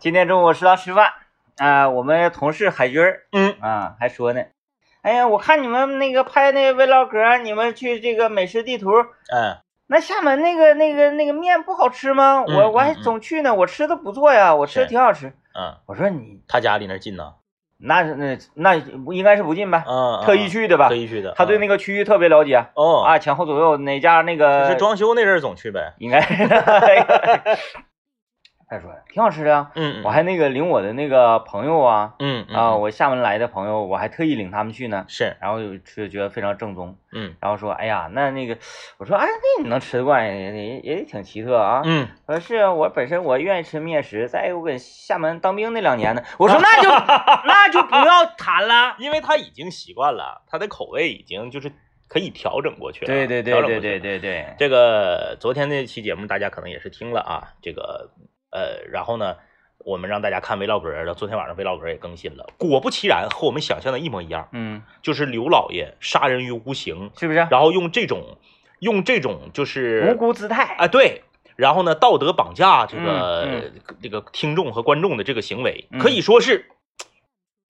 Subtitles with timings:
[0.00, 1.12] 今天中午食堂吃饭
[1.58, 4.40] 啊、我们同事海军儿嗯啊还说呢，
[5.02, 8.90] 哎呀，我看你们那个拍那个 vlog，你们去这个美食地图，
[9.30, 12.42] 嗯那厦门那个那个那个面不好吃吗？
[12.48, 15.34] 嗯我我还总去呢，我吃的不错呀，我吃的挺好吃。
[15.54, 17.34] 嗯，我说你他家离那近呢，
[17.76, 18.76] 那那那
[19.12, 19.84] 应该是不近吧？
[19.86, 20.94] 嗯，特意去的吧特？
[20.94, 21.34] 意去的。
[21.36, 25.92] 他对那个区域特别了解哦啊，前后左右哪家那个是装修那阵儿总去呗。
[25.98, 26.20] 应该。
[28.70, 35.04] 他说挺好吃的啊，嗯，我还那个领我的那个朋友啊嗯嗯啊，嗯我厦门来的朋友，我还特意领他们去呢。
[35.08, 38.56] 是然后就吃觉得非常正宗，嗯然后说，哎呀，那那个，
[38.98, 41.82] 我说，哎，那你能吃得惯也也也挺奇特啊。
[41.84, 46.22] 嗯，我说是啊，我本身我愿意吃面食，再一个我搁厦门当兵那两年呢。
[46.38, 46.88] 我说 那就
[47.46, 48.94] 那就不要谈了。
[49.00, 51.72] 因为他已经习惯了，他的口味已经就是
[52.08, 53.06] 可以调整过去了。
[53.06, 58.10] 对对对对对对对，这个昨天那期节目大家可能也是听了啊，这个
[58.50, 59.36] 呃，然后呢，
[59.78, 67.46] 我们让大家看 vlog，然后昨天晚上 vlog 也更新了，果不其然，和我们想象的一模一样，嗯，就是刘老爷杀人于无形，是不是？
[67.50, 68.38] 然后用这种
[68.80, 70.76] 用这种就是无辜姿态。
[70.76, 71.22] 啊对，
[71.56, 76.66] 然后呢道德绑架这个、嗯这个听众和观众的这个行为，嗯可以说是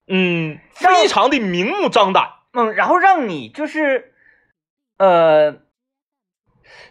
[0.06, 2.30] 嗯非常的明目张胆。
[2.52, 4.12] 嗯，然后让你就是，
[4.98, 5.58] 呃，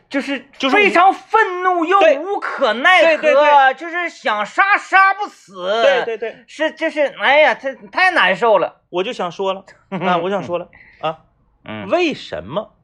[0.10, 5.84] 就是就是非常愤怒又无可奈何，就是想杀杀不死。
[5.84, 8.82] 对对对，是就是，哎呀，他太难受了。
[8.90, 10.70] 我就想说了 啊，我想说了
[11.02, 11.20] 啊。
[11.66, 12.76] 嗯，为什么？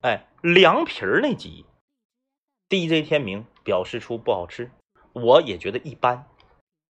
[0.00, 1.66] 哎，凉皮儿那集
[2.68, 4.70] ，DJ 天明表示出不好吃，
[5.12, 6.26] 我也觉得一般，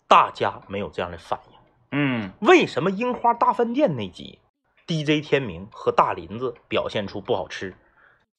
[0.07, 1.57] 大家没有这样的反应。
[1.95, 4.39] 嗯为什么樱花大饭店那集
[4.87, 7.75] ，DJ 天明和大林子表现出不好吃，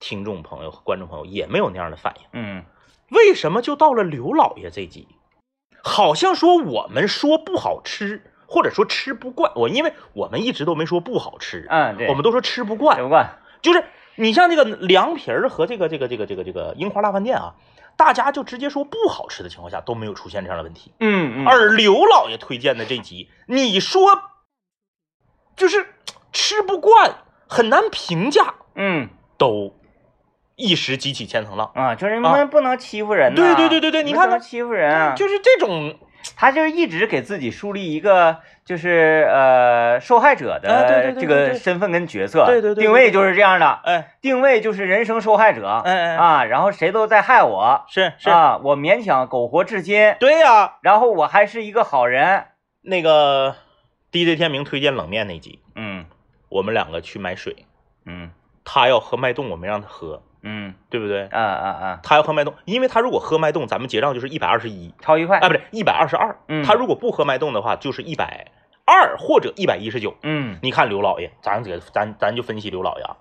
[0.04, 2.26] 听众朋友和观众朋友也没有那样的反应？
[2.34, 2.62] 嗯
[3.08, 5.08] 为什么就到了刘老爷这集，
[5.82, 13.02] 好像说我们说不好吃，或者说吃不惯我，因为我们一直都没说不好吃，嗯，对，我们都说吃不惯吃。
[13.02, 13.38] 不惯。
[13.62, 13.82] 就是
[14.16, 17.54] 你像这个凉皮儿和这个这个这个这个这个樱花大饭店啊，
[17.96, 20.92] 大家就直接说不好吃的情况下都没有出现这样的问题。
[21.00, 24.02] 嗯嗯，而刘老爷推荐的这集，你说
[25.56, 25.94] 就是
[26.30, 29.74] 吃不惯，很难评价，嗯都
[30.56, 31.70] 一时激起千层浪。
[31.74, 33.36] 啊，就是你们不能欺负人呐。
[33.36, 35.14] 对对对对对你你看看们不能欺负人啊。
[35.14, 35.96] 就是这种，
[36.36, 44.14] 他就是一直给自己树立一个就是呃受害者的这个身份跟角色，对对对对定位就是这样的，哎。
[44.22, 52.46] 定位就是人生受害者，哎哎，啊，然后谁都在害我，是是，啊，我勉强苟活至今，对呀、然后我还是一个好人，
[52.82, 53.56] 那个
[54.10, 56.06] DJ 天明推荐冷面那集，嗯。
[56.50, 57.66] 我们两个去买水，
[58.06, 58.30] 嗯。
[58.64, 60.74] 他要喝脉动，我没让他喝，嗯。
[60.88, 61.26] 对不对？
[61.26, 66.38] 啊啊啊，他要喝脉动，因为他如果喝脉动，咱们结账就是一百二十一，超一块，啊，不对，一百二十二。
[66.48, 66.64] 嗯。
[66.64, 68.52] 他如果不喝脉动的话，就是一百
[68.84, 70.16] 二或者一百一十九。
[70.22, 70.58] 嗯。
[70.62, 73.16] 你看刘老爷，咱这咱咱就分析刘老爷啊，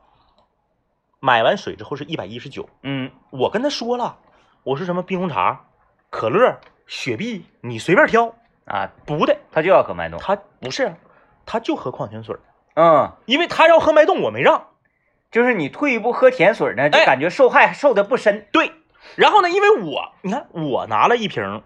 [1.19, 2.69] 买完水之后是一百一十九。
[2.83, 3.09] 嗯。
[3.31, 4.17] 我跟他说了，
[4.63, 5.65] 我说什么冰红茶、
[6.09, 8.35] 可乐、雪碧，你随便挑。
[8.65, 10.95] 啊，不的，他就要喝脉动，他不是，
[11.45, 12.33] 他就喝矿泉水，
[12.75, 14.67] 嗯，因为他要喝脉动，我没让。
[15.33, 18.71] 就是你退一步喝甜水呢，就哎感觉受害受的不深，对，
[19.17, 21.61] 然后呢，因为我你看我拿了一瓶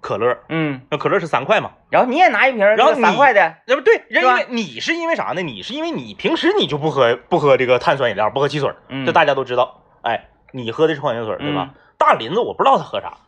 [0.00, 5.42] 可乐，嗯，那可乐是三块嘛，然后你也拿一瓶然后三你块的，那不对，人因为你是因为啥呢？
[5.42, 9.82] 你是因为你平时你就不喝不喝这个碳酸饮料，不喝汽水，嗯这大家都知道。
[10.00, 11.74] 哎，你喝的是矿泉水，对吧？
[11.98, 13.18] 大林子我不知道他喝啥，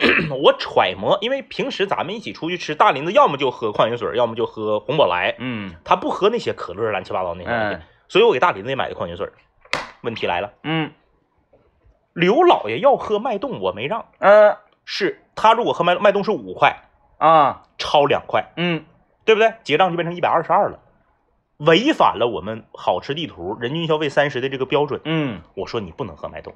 [0.42, 9.26] 我揣摩，因为平时咱们一起出去吃，大林子要么就喝矿泉水，要么就喝红宝来，嗯他不喝那些可乐乱七八糟那些东西，嗯所以我给大林子也买的矿泉水。
[10.02, 10.92] 问题来了，嗯。
[12.12, 16.82] 刘老爷要喝脉动，我没让，嗯是他如果喝脉脉动是五块，
[17.16, 17.62] 啊。
[17.78, 18.84] 超两块，嗯。
[19.24, 19.54] 对不对？
[19.64, 20.80] 结账就变成一百二十二了，
[21.56, 25.00] 违反了我们好吃地图人均消费三十的这个标准。
[25.06, 25.40] 嗯。
[25.54, 26.52] 我说你不能喝脉动，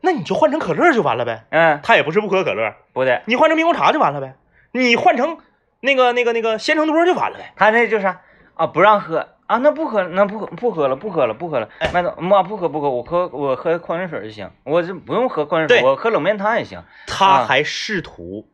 [0.00, 1.44] 那你就换成可乐就完了呗。
[1.50, 4.34] 嗯，他也不是不喝可乐，不对，你换成冰红茶就完了呗。
[4.72, 5.36] 你换成
[5.80, 7.52] 那个那个那个鲜橙多就完了呗。
[7.54, 8.22] 他那就是啥？
[8.54, 16.84] 啊，不让喝啊，那不喝，那不喝不喝了，不喝了，不喝了，哎麦当妈不喝不喝，我喝我喝矿泉水就行，我这不用喝矿泉水，我喝冷面汤也行。
[17.08, 18.48] 他还试图，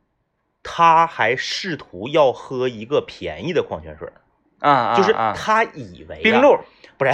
[0.62, 4.10] 他还试图要喝一个便宜的矿泉水，
[4.60, 6.58] 啊啊，就是啊他以为啊冰露，
[6.96, 7.12] 不是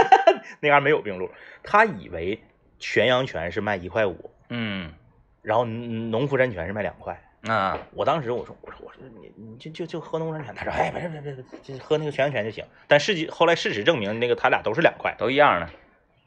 [0.60, 1.30] 那嘎没有冰露，
[1.62, 2.42] 他以为
[2.78, 4.94] 全羊泉是卖一块五，嗯
[5.42, 7.22] 然后农夫山泉是卖两块。
[7.46, 12.64] 啊我当时我说我说我说你你就就就喝农夫山泉，他说哎没事没事没事，就喝那个全阳泉就行。
[12.86, 15.14] 但事实后来事实证明，那个他俩都是两块。
[15.18, 15.68] 都一样的。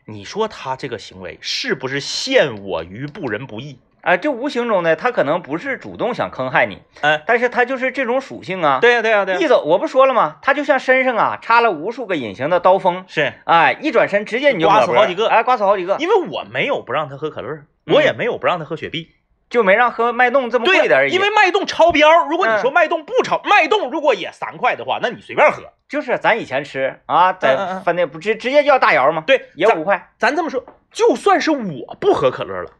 [0.05, 3.79] 你说他这个行为是不是陷我于不仁不义？
[4.01, 8.79] 啊，这无形中呢，他可能不是主动想坑害你，嗯，但是他就是这种属性啊。
[8.81, 10.39] 对呀、对呀、对呀、一走，我不说了吗？
[10.41, 19.11] 他就像身上啊插了无数个隐形的刀锋，是哎，一转身直接你就刮死好几个哎，刮死好几个，因为我没有不让他喝可乐，我也没有不让他喝雪碧，
[19.53, 21.13] 就没让喝脉动这么贵的而已。
[21.13, 22.25] 因为脉动超标。
[22.25, 25.61] 如果你嗯说脉动不超，脉动如果也三块的话，那你随便喝。
[25.87, 29.23] 就是咱以前吃啊，在嗯饭店不直直接叫大窑吗？
[29.27, 30.11] 对，也五块。
[30.17, 32.71] 咱这么说，就算是我不喝可乐了，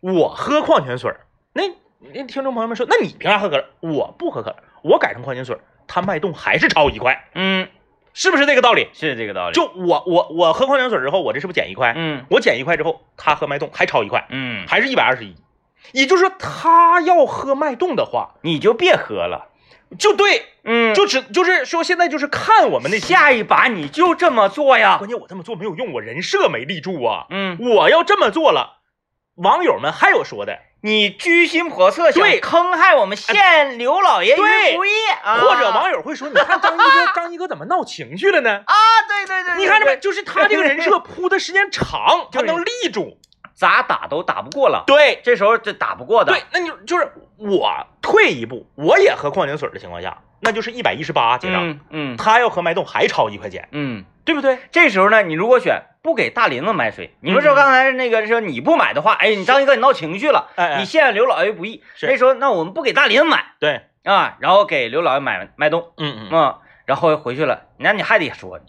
[0.00, 1.20] 我喝矿泉水儿，
[1.54, 1.62] 那
[2.12, 3.64] 那听众朋友们说，那你凭啥喝可乐？
[3.80, 7.66] 我不喝可乐，我改成矿泉水儿，它脉动还是超一块，嗯，
[8.12, 8.90] 是不是这个道理？
[8.92, 9.54] 是这个道理。
[9.54, 11.94] 就我我我喝矿泉水之后，我这是不是减一块？
[11.96, 15.34] 嗯我减一块之后，他喝脉动还超一块，嗯，还是一百二十一。
[15.92, 19.48] 也就是说，他要喝脉动的话，你就别喝了。
[19.98, 24.96] 就对，嗯，就只就是说现在就是看我们的下一把你就这么做呀。
[24.98, 27.26] 关键我这么做没有用，我人设没立住啊。
[27.30, 28.78] 嗯，我要这么做了，
[29.36, 34.90] 网友们还有说的，你居心叵测，想对坑害我们县刘老爷于对不义
[35.22, 35.38] 啊！
[35.38, 38.62] 或者网友会说，你看张一哥，张一哥怎么闹情绪了呢？
[38.66, 38.74] 啊，
[39.06, 39.96] 对对对，对你看着没？
[39.98, 43.18] 就是他这个人设铺的时间长， 他能立住。
[43.54, 44.84] 咋打都打不过了。
[44.86, 45.20] 对。
[45.22, 46.32] 这时候这打不过的。
[46.32, 51.68] 对，那你就是我退一步，我也喝矿泉水的情况下，那就是一百一十八结账。
[51.68, 52.16] 嗯嗯。
[52.16, 54.58] 他要喝脉动还超一块钱，嗯，对不对？
[54.70, 60.78] 这时候呢，你如果选不给大林子买水，你不是嗯说刚才那个说你不买的话，哎，你张一哥你闹情绪了，哎哎。
[60.80, 61.82] 你陷刘老爷不易。
[61.94, 62.06] 是。
[62.06, 66.28] 那时候那我们不给大林子买对，啊，然后给刘老爷买脉动，嗯嗯。
[66.30, 68.60] 嗯，然后回去了，那你还得说，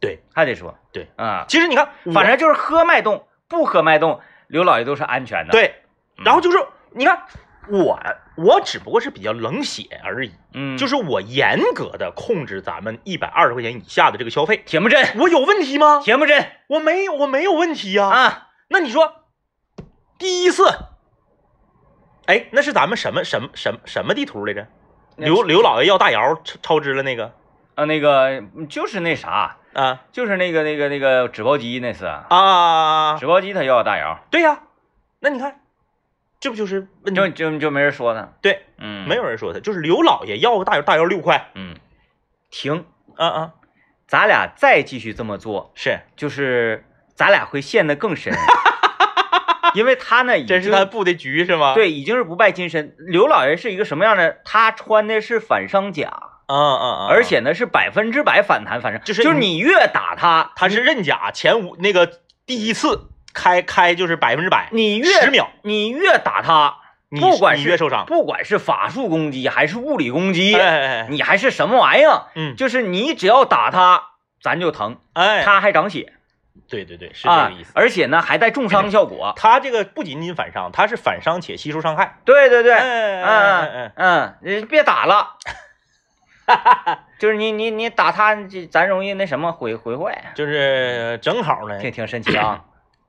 [0.00, 1.08] 对，还得说，对。
[1.16, 5.76] 啊，其实你看，反正就是喝脉动不喝脉动，刘老爷都是安全的。，对，
[6.18, 6.58] 嗯然后就是
[6.92, 7.22] 你看
[7.68, 7.98] 我，
[8.36, 16.00] 我只不过是比较冷血而已，嗯，就是是我严格的控制咱们一百二十块钱以下的这个消费，铁木真，我有问题吗？
[16.04, 19.24] 铁木真我没有，我没有问题呀、啊，那你说，
[20.18, 20.68] 第一次，
[22.26, 24.66] 哎，那是咱们什么什么什么什么地图来着？
[25.16, 27.32] 刘刘老爷要大窑超超支了那个
[27.76, 30.00] 啊，那个就是那啥，啊。
[30.12, 34.60] 就是那个那个那个纸包鸡那次，啊，纸包鸡他要大窑，对呀、
[35.20, 35.60] 那你看，
[36.40, 37.32] 这不就是问就题？
[37.34, 41.76] 就就没人说他，对，嗯，没有人说他，就是刘老爷要个大窑大窑六块，嗯，
[42.50, 42.84] 停，
[43.16, 43.52] 啊啊，
[44.06, 46.84] 咱俩再继续这么做，是，就是
[47.14, 48.32] 咱俩会陷得更深，
[49.74, 52.94] 因为他呢已经这是他布的局是吗？，对已经是不败金身。
[52.98, 54.38] 刘老爷是一个什么样的？
[54.44, 56.12] 他穿的是反伤甲，
[56.46, 62.10] 啊啊啊，而且呢是百分之百反弹反正，就是就是你越打他，他是认甲前五那个
[62.46, 66.76] 第一次开开就是百分之百，你越十秒，你越打他，
[67.08, 74.02] 你不管是你越受伤，不管是法术攻击还是物理攻击，哎哎哎，你还是什么玩意儿，嗯，就是你只要打他，
[74.40, 76.12] 咱就疼，哎，他还长血
[76.68, 79.34] 对对对，是这啊个意思。，而且呢还带重伤效果。
[79.36, 82.18] 他这个不仅仅反伤，他是反伤且吸收伤害。
[82.24, 85.36] 对对对，哎哎哎哎嗯嗯，嗯，别打了，
[87.18, 92.64] 就是你你你打他，这咱容易那什么毁毁坏，就是正好呢，挺挺神奇啊。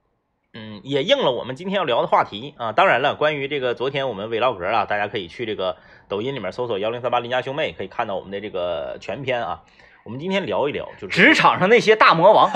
[0.57, 2.71] 嗯，也应了我们今天要聊的话题啊。
[2.71, 5.75] 当然了，关于这个昨天我们 vlog 啊，大家可以去这个
[6.07, 9.63] 抖音里面搜索幺零三八邻家兄妹，可以看到我们的这个全篇啊。
[10.05, 12.47] 我们今天聊一聊，就是职场上那些大魔王，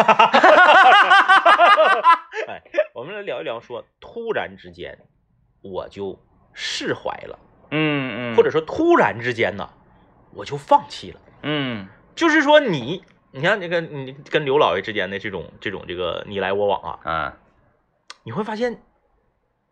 [2.48, 2.62] 哎，
[2.94, 4.98] 我们来聊一聊说，突然之间
[5.62, 6.18] 我就
[6.54, 7.40] 释怀了，
[7.72, 9.68] 嗯嗯，或者说突然之间呢，
[10.34, 11.20] 我就放弃了。
[11.44, 17.34] 嗯就是说你，你看这个你跟刘老爷之间的这种这种这个你来我往啊，嗯，
[18.24, 18.82] 你会发现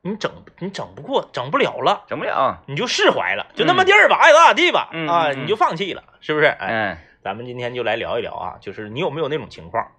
[0.02, 2.06] 你整你整不过，整不了了。
[2.08, 6.46] 整不了，你就释怀了，就那么地儿吧，爱咋咋地吧，啊，你就放弃了，是不是？
[6.46, 9.92] 哎，嗯咱们今天就来聊一聊啊，就是你有没有那种情况，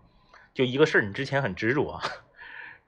[0.54, 2.00] 就一个事儿你之前很执着啊，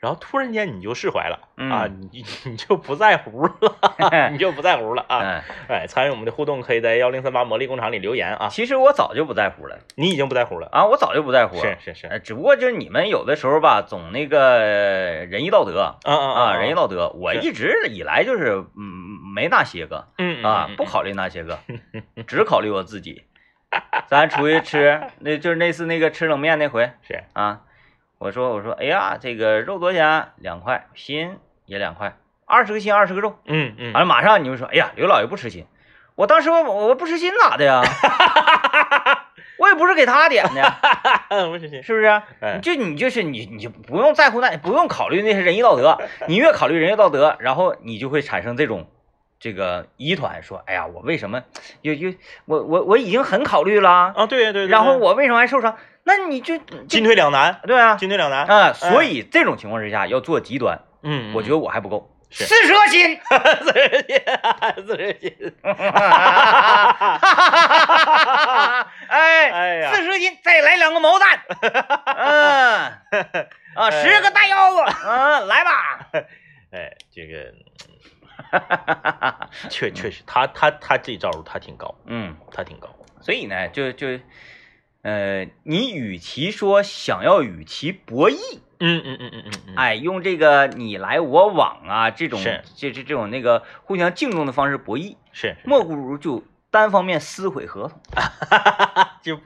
[0.01, 3.53] 然后突然间你就释怀了、啊，嗯你 你就不在乎了，
[4.33, 5.21] 你就不在乎了啊！
[5.21, 11.63] 嗯，哎，参与我们的互动，可以在幺零三八魔力工厂里留言啊，其实我早就不在乎了你已经不在乎了，啊，我早就不在乎了。
[11.63, 14.59] 是是是，呃，只不过就是你们有的时候吧，总那个
[15.29, 21.59] 仁义道德啊啊啊，仁义道德，我一直以来就是嗯没那些个嗯啊，不考虑那些个，
[22.27, 23.25] 只考虑我自己。
[24.09, 27.61] 咱出去吃，那就是那次那个吃冷面那回是啊，
[28.21, 30.33] 我说我说，哎呀，这个肉多少钱？
[30.37, 33.39] 两块，心也两块，二十个心，二十个肉。
[33.47, 35.65] 嗯嗯完了，马上你就说，哎呀，刘老爷不吃心。
[36.17, 37.81] 我当时我我不吃心咋的呀？
[39.57, 40.75] 我也不是给他点的，
[41.31, 42.05] 嗯，不吃心，是不是？
[42.41, 45.99] 哎就你就是你，你就不用在乎那，不用考虑那些仁义道德。
[46.29, 48.87] 你越考虑仁义道德，然后你就会产生这种
[49.39, 51.43] 这个疑团，说，哎呀，我为什么
[51.81, 52.13] 又又
[52.45, 55.79] 我我我已经很考虑了，啊，对对对，然后我为什么还受伤？
[56.05, 56.57] 那你就
[56.89, 57.95] 进退两难，对啊。
[57.97, 62.17] 进退两难，啊，所以这种情况之下要做极端，嗯，我觉得我还不够。
[62.31, 62.45] 是。
[62.45, 63.19] 四蛇心，
[63.65, 64.23] 四十斤，
[64.87, 65.55] 四十斤，
[69.09, 69.93] 哎哎呀。
[69.95, 71.41] 四十斤，再来两个毛蛋，
[72.07, 73.47] 嗯。
[73.75, 76.07] 啊，十个大腰子，嗯，来吧，
[76.73, 77.53] 哎，这个
[79.69, 82.89] 确确实，他他他这招儿他挺高，嗯，他挺高，
[83.21, 84.07] 所以呢，就就，
[85.03, 97.99] 呃，你与其说想要与其博弈，嗯嗯嗯嗯嗯嗯，哎，用这个你来我往啊，这种是这这这种那个互相敬重的方式博弈，是，莫不如就单方面撕毁合同。
[99.23, 99.41] 就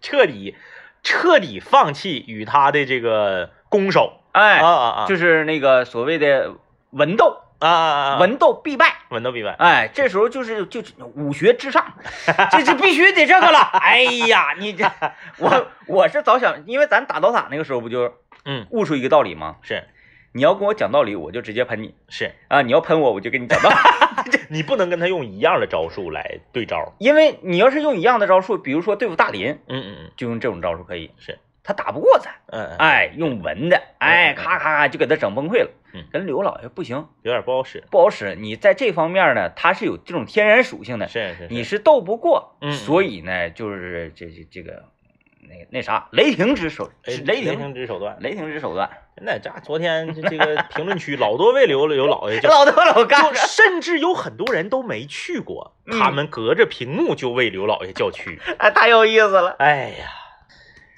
[0.00, 0.56] 彻底
[1.02, 6.54] 彻底放弃与他的这个攻守，哎，啊啊啊，就是那个所谓的
[6.90, 8.86] 文斗，啊文斗必败。
[9.10, 11.94] 文斗必败，哎，这时候就是就是武学至上，
[12.50, 13.58] 这这必须得这个了。
[13.80, 14.84] 哎呀，你这
[15.38, 18.14] 我我是早想，因为咱打刀塔那个时候不就
[18.44, 19.56] 嗯，悟出一个道理吗？
[19.62, 19.84] 是
[20.32, 22.62] 你要跟我讲道理，我就直接喷你是，啊！
[22.62, 23.76] 你要喷我，我就跟你讲道理。
[24.48, 32.32] 你不能跟他用一样的招数来对招，因为你要是用一样的招数，比如说对付大林，嗯嗯嗯，就用这种招数可以，是，他打不过咱。
[32.46, 35.70] 嗯嗯，哎，用文的，哎，咔咔咔就给他整崩溃了。
[35.92, 38.34] 嗯跟刘老爷不行，有点不好使，不好使。
[38.34, 44.84] 你在这方面呢，他是有这种天然属性的，是是，你是斗不过，嗯所以呢，就是这这这个
[45.42, 58.38] 那那啥，雷霆之手，哎雷是霆霆之手段，雷霆之手段，真的，这昨天这这个评论区老多位刘刘老爷就 老多老干甚至有很多人都没去过，嗯他们隔着屏幕就为刘老爷叫屈。
[58.58, 59.50] 哎，太有意思了。
[59.58, 60.06] 哎呀，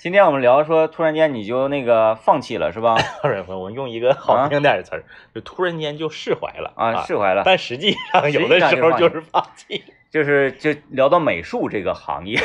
[0.02, 2.96] 今天我们聊说，突然间你就那个放弃了是吧？
[3.46, 9.84] 我用一个好听点的词儿，就突然间就释怀了啊，释怀了，但实际上有的时候就是放弃。
[10.10, 12.36] 就是就聊到美术这个行业，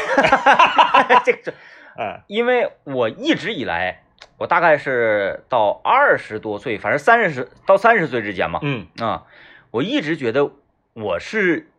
[1.25, 1.51] 这个
[1.97, 2.21] 嗯。
[2.27, 4.03] 因为我一直以来，
[4.37, 8.85] 我大概是到二十多岁，反正三十到三十岁之间嘛，嗯。
[8.99, 9.23] 啊，
[9.71, 10.51] 我一直觉得
[10.93, 11.71] 我是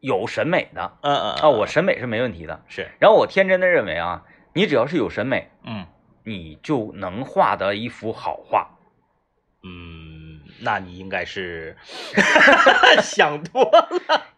[0.00, 0.90] 有审美的。
[1.02, 2.62] 嗯嗯啊，我审美是没问题的。
[2.66, 2.88] 是。
[2.98, 5.86] 然后我天真的认为啊，你只要是有审美，嗯。
[6.22, 8.68] 你就能画得一幅好画。
[9.62, 11.76] 嗯，那你应该是
[13.02, 13.88] 想多了。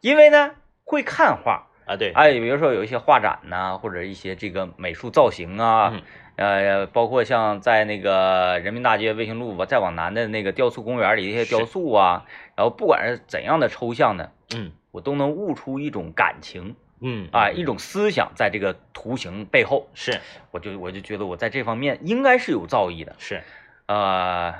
[0.01, 0.53] 因为呢，
[0.85, 1.97] 会看画，啊。
[1.97, 6.03] 对，哎，比如说有一些画展呐、或者一些这个美术造型啊，嗯。
[6.37, 12.25] 呃，包括像在那个人民大街卫星路吧，再往南的那个雕塑公园里的一些雕塑啊，
[12.57, 14.73] 然后不管是怎样的抽象的，嗯。
[14.93, 17.29] 我都能悟出一种感情嗯。
[17.33, 20.21] 啊，一种思想在这个图形背后，是。
[20.51, 23.43] 我就我就觉得我在这方面应该是有造诣的，是。
[23.87, 24.55] 呃，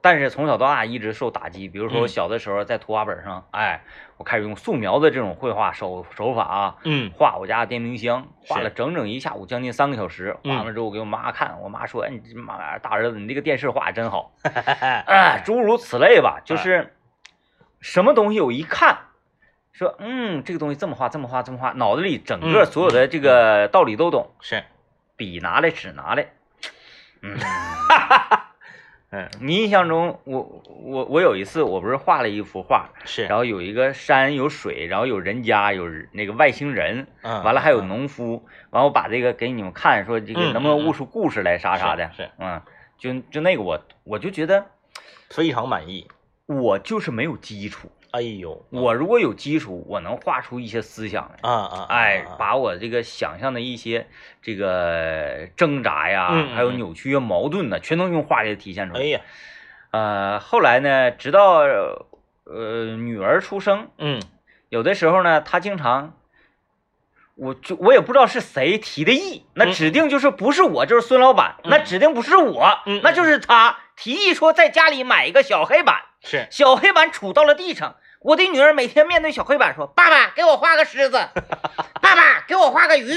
[0.00, 2.08] 但是从小到大一直受打击，比如说我嗯。
[2.08, 3.82] 小的时候在图画本上，哎，
[4.16, 7.10] 我开始用素描的这种绘画手手法啊，嗯。
[7.14, 10.36] 画我家的电冰箱，画了整整一下午，将近三个小时。
[10.44, 10.56] 嗯。
[10.56, 14.32] 画完之后，我给我妈看，我妈说：“哎，你这妈大儿子，你这个电视画的真好。
[15.44, 16.94] ”诸如此类吧，就是
[17.80, 18.98] 什么东西我一看，
[19.74, 24.30] 说嗯，这个东西这么画，这么画，这么画，脑子里整个嗯所有的这个道理都懂。
[24.40, 24.62] 是。
[25.16, 26.28] 笔拿来，纸拿来，
[27.22, 28.54] 嗯，哈哈
[29.10, 29.28] 嗯。
[29.42, 37.88] 你印象中，我我我有一次，我不是画了一幅画，是，然后有一个山有水，然后有人家有那个外星人，嗯完了还有嗯。
[37.88, 42.30] 农夫，完我把这个给你们看，说这个嗯能不能悟出故事来啥啥的，是是。
[42.38, 42.62] 嗯，
[42.96, 44.66] 就就那个我我就觉得
[45.30, 46.06] 非常满意。
[46.46, 51.38] 我就是没有基础，哎呦，我如果有基础，我能画出一些思想来。
[51.42, 54.06] 啊啊，哎啊，把我这个想象的一些
[54.40, 59.00] 这个挣扎呀，还有嗯扭曲啊、矛盾呢，全都用画里体现出来。
[59.00, 59.20] 哎呀，
[59.90, 61.64] 呃，后来呢，直到
[62.44, 64.22] 呃女儿出生，嗯。
[64.68, 66.16] 有的时候呢，她经常，
[67.34, 69.72] 我就我也不知道是谁提的议，那嗯。
[69.72, 71.70] 指定就是不是我就是孙老板，嗯。
[71.70, 77.96] 那指定不是我，嗯那就是他提议说在家里买一个小黑板，是，小黑板杵到了地上。
[78.24, 81.18] 我的女儿每天面对小黑板说：“爸爸，给我画个狮子，
[82.00, 83.12] 爸爸，给我画个鱼。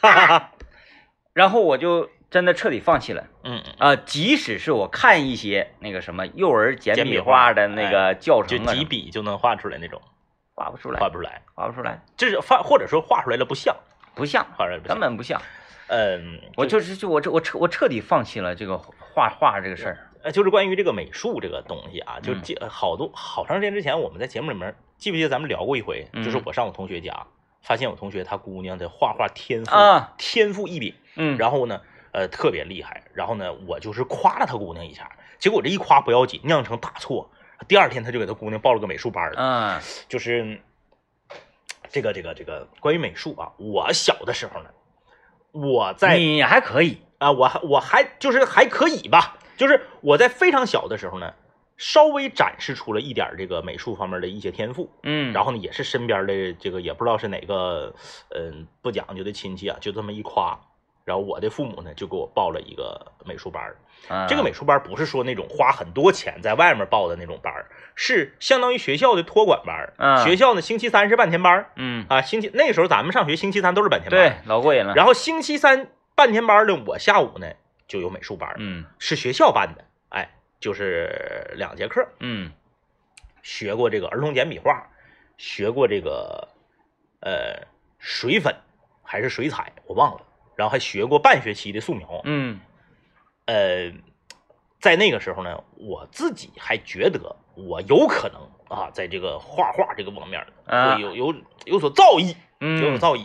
[0.00, 0.52] 爸爸
[1.34, 3.26] ”然后我就真的彻底放弃了。
[3.44, 10.00] 嗯嗯，啊、即使是我看一些那个什么幼儿简笔画画的那个教就程就，几笔就能画出来那种，
[10.54, 13.76] 画不出来，画不出来，画不出来，这是画或者说画出来了不像，
[14.14, 14.98] 不像，画出来根。
[14.98, 15.38] 本不像。
[15.88, 19.98] 嗯，我就是就我这我彻我彻底放弃了这个画画这个事儿。
[20.26, 26.08] 呃，就是关于这个美术这个东西啊，就嗯记好多好长时间之前，我们在节目里面记不记得咱们聊过一回？
[26.14, 27.28] 就是嗯我上我同学家，
[27.62, 31.80] 发现我同学他姑娘的画画天赋啊，天赋异禀，嗯，然后呢，
[32.10, 33.04] 呃，特别厉害。
[33.14, 37.30] 然后呢，我就是夸了他姑娘一下，结果这一夸不要紧，酿成大错。
[37.68, 40.60] 第二天他就给他姑娘报了个美术班了，嗯就是
[41.88, 44.70] 这个这个这个关于美术啊，我小的时候呢，
[45.52, 51.32] 我在你还可以，啊，我还我还就是还可以吧，就是我在非常小的时候呢，
[51.76, 54.90] 稍微展示出了一点这个美术方面的一些天赋。
[55.02, 57.94] 嗯，然后呢，也是身边的这个也不知道是哪个
[58.34, 60.58] 嗯不讲究的亲戚啊，就这么一夸，
[61.04, 63.62] 然后我的父母呢就给我报了一个美术班
[64.28, 74.20] 这个美术班不是说那种花很多钱在外面报的那种班儿，是相当于学校的托管班学校呢星期三是半天班儿嗯，啊，星期那个时候咱们上学星期三都是半天班。
[74.20, 74.94] 对，老过瘾了。
[74.94, 77.48] 然后星期三半天班呢，我下午呢
[77.86, 80.28] 就有美术班，嗯是学校办的，哎，
[80.60, 82.52] 就是两节课，嗯
[83.42, 84.88] 学过这个儿童简笔画，
[85.36, 86.48] 学过这个
[87.20, 87.66] 呃
[87.98, 88.54] 水粉
[89.02, 90.22] 还是水彩，我忘了，
[90.56, 92.20] 然后还学过半学期的素描。
[92.24, 92.58] 嗯
[93.46, 93.92] 呃，
[94.80, 101.34] 在那个时候呢，我自己还觉得我有可能啊，在这个画画这个方面啊会有有
[101.66, 103.24] 有所造诣，有所嗯造诣。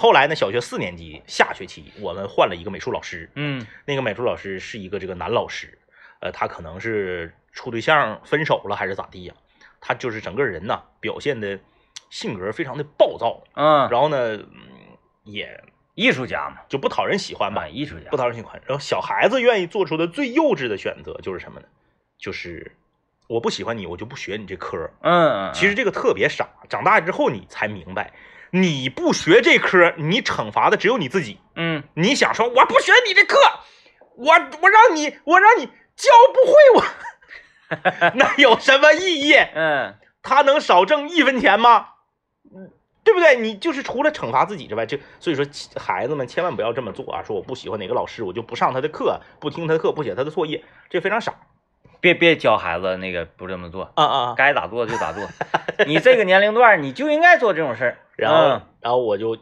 [0.00, 5.76] 后来呢，小学四年级下学期，我们换了一个美术老师，嗯那个美术老师是一个这个男老师，
[6.20, 9.34] 呃，他可能是处对象分手了还是咋地呀？
[9.80, 11.58] 他就是整个人呐，表现的
[12.10, 14.46] 性格非常的暴躁，嗯，然后呢，嗯，
[15.24, 15.64] 也
[15.96, 18.62] 艺术家嘛，就不讨人喜欢吧啊，，艺术家不讨人喜欢。
[18.66, 21.66] 然后小孩子愿意做出的最幼稚的选择就是什么呢？
[22.16, 22.70] 就是
[23.26, 24.90] 我不喜欢你，我就不学你这科。
[25.00, 28.12] 嗯，嗯其实这个特别傻，长大之后你才明白，
[28.50, 31.38] 你不学这科，你惩罚的只有你自己。
[31.54, 33.36] 嗯你想说我不学你这课，
[34.16, 39.34] 我我让你我让你教不会我， 那有什么意义？
[39.34, 41.88] 嗯他能少挣一分钱吗？
[42.54, 42.70] 嗯，
[43.04, 43.36] 对不对？
[43.36, 45.44] 你就是除了惩罚自己之外，就所以说
[45.76, 47.22] 孩子们千万不要这么做啊！
[47.22, 51.34] 说我不喜欢哪个老师，我就不上他的课，不听他的课，不写他的作业，这非常傻
[52.00, 54.34] 别别教孩子那个不这么做，啊啊！
[54.36, 55.26] 该咋做就咋做。
[55.86, 59.36] 你这个年龄段你就应该做这种事儿， 然后、嗯然后我就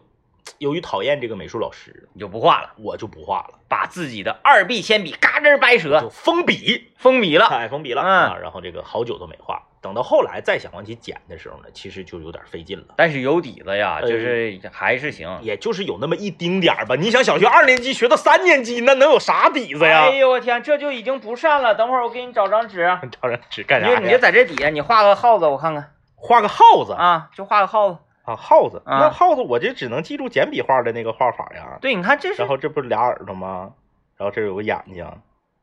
[0.59, 6.93] 由于讨厌这个美术老师，你就不画了，我就不画了，把自己的二 B 铅笔嘎吱掰折就，封笔。
[6.97, 7.47] 封笔了。
[7.47, 15.39] 哎，封笔了、嗯啊，然后这个好久都没画，等到后来再想往起剪的时候呢，其实就有点费劲了，但是有底子呀，呃就是还是行。
[15.43, 16.97] 也就是有那么一丁点儿吧。
[16.97, 20.17] 你想小学二年级学到三年级，那能有啥底子呀哎？
[20.17, 21.77] 呦我天，这就已经不善了。
[21.77, 22.85] 等会儿我给你找张纸，
[23.23, 24.01] 找张纸干啥呀？
[24.01, 27.99] 你就在这底下你画个耗子，我看看画个耗子啊，就画个耗子。
[28.25, 28.83] 啊，耗子。
[28.85, 31.79] 啊那耗子我就只能记住简笔画的那个画法呀。
[31.81, 33.71] 对，你看这是然后这不是俩耳朵吗？
[34.17, 35.05] 然后这有个眼睛，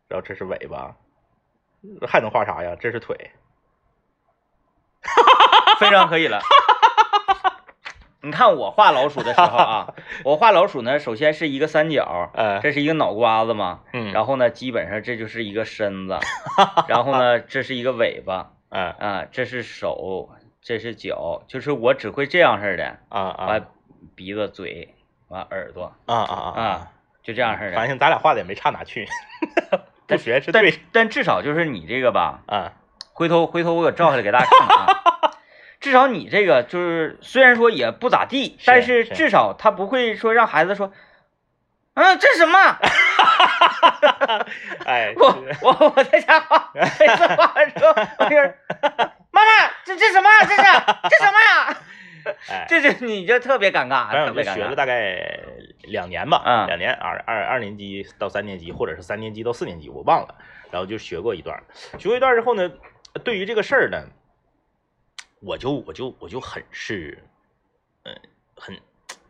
[0.07, 0.95] 然后这是尾巴，
[2.07, 2.73] 还能画啥呀？
[2.79, 3.17] 这是腿。
[5.79, 6.41] 非常可以了。
[8.25, 16.17] 你看我画老鼠的时候啊， 我画老鼠呢，首先是一个三角，呃，这是一个脑瓜子嘛，嗯，然后呢，基本上这就是一个身子，
[16.87, 20.29] 然后呢，这是一个尾巴嗯啊，这是手，
[20.61, 23.67] 这是脚，就是我只会这样式的，啊啊完
[24.15, 24.95] 鼻子、嘴，
[25.27, 26.61] 完耳朵啊啊啊！
[26.61, 26.87] 啊，
[27.23, 27.75] 就这样式的。
[27.75, 29.05] 反正咱俩画的也没差哪去，
[30.07, 32.71] 不学是但对但至少就是你这个吧，啊。
[33.13, 35.31] 回头回头我给照下来给大家看看啊。
[35.79, 40.91] 至少你这个就是虽然说也不咋地，但是是至少他不会说让孩子说，
[41.93, 42.57] 啊这是什么？
[44.85, 48.57] 哎，我我我在家画，每次画完之后，我就是
[49.31, 50.29] 妈妈这这什么？
[50.47, 50.61] 这是
[51.09, 51.77] 这什么呀？
[52.49, 54.55] 哎，这就你就特别尴尬，反正我就特别尴尬。
[54.55, 55.39] 学了大概
[55.81, 60.35] 两年吧，嗯两年二二二年级到三年级，或者是三年级到四年级，我忘了。
[60.71, 61.61] 然后就学过一段，
[61.99, 62.71] 学过一段之后呢，
[63.23, 64.03] 对于这个事儿呢，
[65.41, 67.21] 我就我就我就很是，
[68.03, 68.15] 嗯，
[68.55, 68.79] 很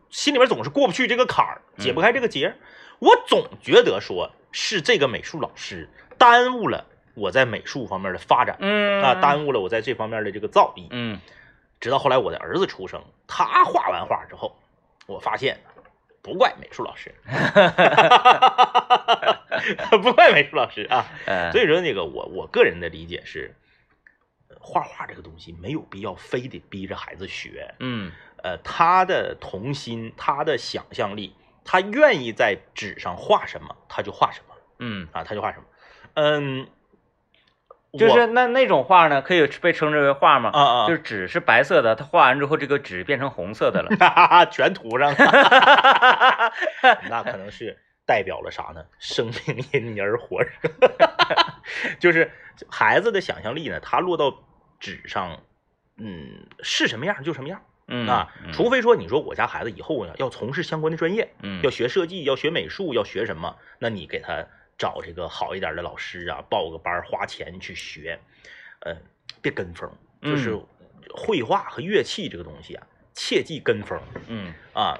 [0.10, 2.56] 心里面总是过不去这个坎儿，解不开这个结儿。
[3.00, 10.88] 我总觉得说是这个美术老师耽误了我在美术方面的发展嗯啊，耽误了我在这方面的这个造诣。
[10.91, 11.19] 嗯
[11.82, 14.58] 直到后来我的儿子出生，他画完画之后，
[15.06, 15.60] 我发现
[16.22, 17.13] 不怪美术老师，
[20.02, 21.06] 不怪美术老师啊。
[21.26, 23.56] 呃所以说，那个我我个人的理解是，呃
[24.63, 27.76] 画画这个东西没有必要非得逼着孩子学。
[27.80, 28.12] 嗯
[28.43, 35.65] 呃，他的童心，他的想象力，他愿意在纸上画什么，他就画什么嗯，啊，他就画什么。
[36.15, 36.67] 嗯，
[37.97, 40.49] 就是那那种画呢，可以被称之为画吗？
[40.54, 43.95] 啊啊，就是纸是白色的，他画完之后，这个纸变成红色的了。
[43.97, 45.15] 哈哈哈，全涂上了。
[47.10, 48.84] 那可能是代表了啥呢？
[48.99, 50.49] 生命因你而火热，
[51.97, 52.30] 就是
[52.69, 54.38] 孩子的想象力呢，他落到
[54.84, 55.41] 纸上，
[55.96, 58.30] 嗯，是什么样就什么样嗯啊。
[58.43, 64.46] 嗯除非说你说我家孩子以后呢要从事相关的专业，嗯要学设计，要学美术，要学什么，那你给他
[64.78, 68.19] 找这个好一点的老师啊，报个班花钱去学，
[68.82, 68.98] 嗯，
[69.41, 69.89] 别跟风，
[70.22, 70.65] 就是嗯
[71.15, 73.98] 绘画和乐器这个东西啊，切忌跟风。
[74.28, 75.00] 嗯啊，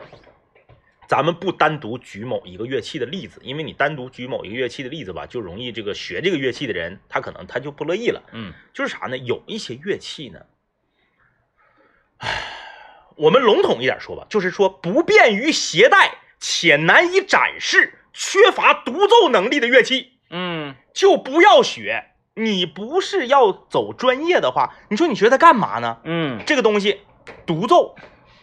[1.13, 8.23] 咱们不单独举某一个乐器的例子，因为你单独举某一个乐器的例子吧，就容易这个学这个乐器的人，他可能他就不乐意了。
[8.32, 9.15] 嗯就是啥呢？
[9.15, 10.39] 有一些乐器呢，
[12.17, 12.30] 唉，
[13.15, 22.06] 我们笼统一点说吧，就是说不便于携带且难以展示、缺乏独奏能力的乐器，嗯就不要学。
[22.34, 25.99] 你不是要走专业的话，你说你学它干嘛呢？
[26.06, 27.02] 嗯这个东西
[27.45, 27.95] 独奏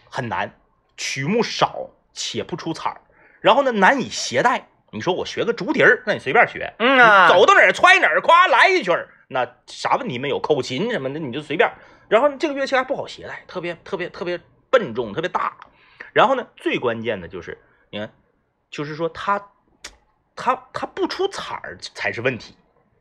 [0.09, 0.57] 很难，
[0.97, 3.01] 曲目少且不出彩儿，
[3.41, 4.69] 然后呢难以携带。
[4.93, 10.39] 你说我学个竹笛儿，那你随便学，嗯啊，走到哪儿揣哪儿，夸来一曲儿，那啥问题没有？
[10.41, 11.71] 口琴什么的你就随便。
[12.09, 15.57] 然后这个乐器还不好携带，特别特别特别笨重，特别大。
[16.13, 17.57] 然后呢，最关键的就是
[17.91, 18.13] 你看，
[18.71, 19.41] 就是说他
[20.37, 22.55] 他他不出彩儿才是问题。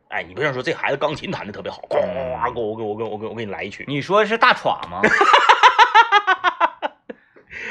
[0.09, 3.83] 哎，你不像说这孩子钢琴弹的特别好，咣，给我给我给我给我给你来一曲。
[3.87, 5.01] 你说的是大闯吗？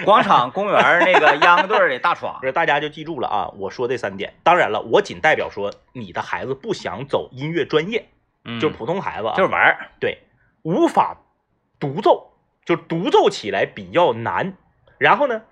[0.05, 3.49] 广场公园那个 秧歌队的大闯不，是，大家就记住了啊！
[3.57, 8.09] 我说这三点，当然了，我仅代表说你的孩子不想走音乐专业，
[8.45, 10.19] 嗯就是普通孩子啊，就是玩儿，对，
[10.63, 11.17] 无法
[11.79, 12.33] 独奏，
[12.65, 14.55] 就独奏起来比较难。
[14.99, 15.43] 然后呢，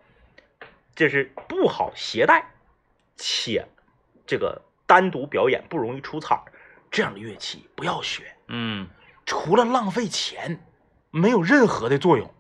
[0.94, 2.51] 这是不好携带，
[3.16, 3.66] 且
[4.27, 6.42] 这个单独表演不容易出彩儿，
[6.90, 8.88] 这样的乐器不要学，嗯
[9.25, 10.61] 除了浪费钱，
[11.11, 12.33] 没有任何的作用。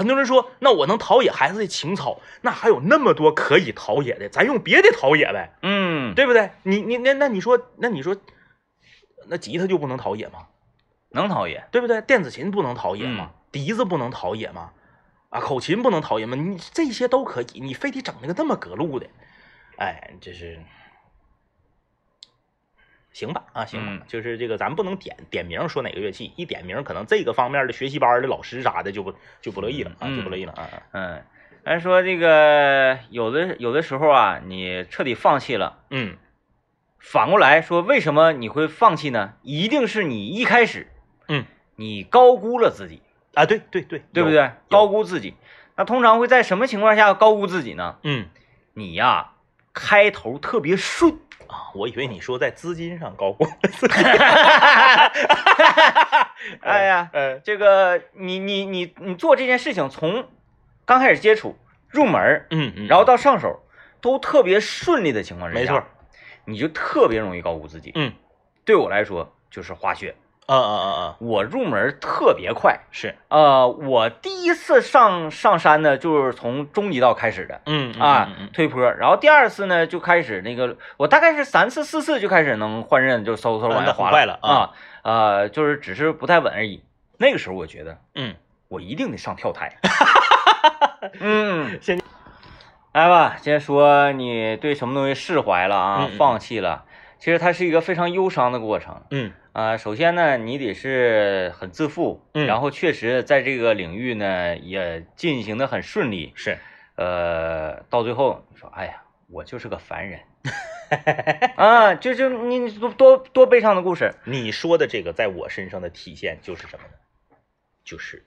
[0.00, 6.52] 很多人说，那我能陶冶孩子的情操，那还有那么多可以陶冶的，咱用别的陶冶呗，嗯，对不对？
[6.62, 8.16] 你你那那你说，那你说，
[9.28, 10.46] 那吉他就不能陶冶吗？
[11.10, 12.00] 能陶冶，对不对？
[12.00, 13.32] 电子琴不能陶冶吗？
[13.52, 14.70] 笛子不能陶冶吗？
[15.28, 16.34] 啊，口琴不能陶冶吗？
[16.34, 19.06] 你这些都可以，你非得整那个那么隔路的，
[19.76, 20.58] 哎，这是
[23.12, 23.44] 行吧？
[23.52, 30.62] 啊，行吧，嗯就是这个，咱不能点点名说哪个乐器，一点名可能这个方面的学习班的老师啥的就不就不乐意了啊，嗯就不乐意了啊。
[30.62, 31.24] 啊嗯，
[31.64, 36.16] 咱说这个有的有的时候啊，你彻底放弃了，嗯
[36.98, 39.34] 反过来说，为什么你会放弃呢？
[39.42, 40.86] 一定是你一开始，
[41.28, 41.46] 嗯，
[41.76, 43.00] 你高估了自己，
[43.34, 44.50] 啊，对对对，对不对？
[44.68, 45.34] 高估自己，
[45.76, 47.96] 那通常会在什么情况下高估自己呢？
[48.04, 48.28] 嗯
[48.74, 49.32] 你呀，
[49.82, 51.10] 开头特别顺，
[51.46, 53.46] 啊，我以为你说在资金上高估，
[56.60, 60.28] 哎呀，呃这个你你你你做这件事情，从
[60.84, 61.56] 刚开始接触
[61.88, 63.62] 入门儿，嗯嗯，然后到上手，
[64.02, 65.82] 都特别顺利的情况之下，没错，
[66.44, 67.90] 你就特别容易高估自己。
[67.94, 68.12] 嗯。
[68.66, 70.14] 对我来说就是滑雪，
[70.54, 72.80] 啊啊啊啊，我入门特别快。
[72.90, 84.70] 是，呃，我第一次上上山呢，就是从中级道开始的嗯嗯啊推坡，然后第二次呢就开始那个，我大概是三次四次就开始能换刃，就嗖嗖往下滑快了啊啊，
[85.02, 86.82] 呃，就是只是不太稳而已。
[87.16, 88.34] 那个时候我觉得嗯。
[88.68, 89.78] 我一定得上跳台。
[91.18, 92.00] 嗯， 先。
[92.92, 96.84] 来吧，先说你对什么东西释怀了啊，放弃了。
[97.18, 99.02] 其实它是一个非常忧伤的过程。
[99.10, 106.32] 嗯啊、首先呢，你得是很自负，嗯然后确实在这个领域呢也进行的很顺利。
[106.36, 106.58] 是，
[106.94, 110.20] 呃，到最后你说，哎呀，我就是个凡人
[111.56, 114.14] 啊，就是你你多多多悲伤的故事。
[114.24, 117.36] 你说的这个在我身上的体现就是什么呢？
[117.84, 118.24] 就是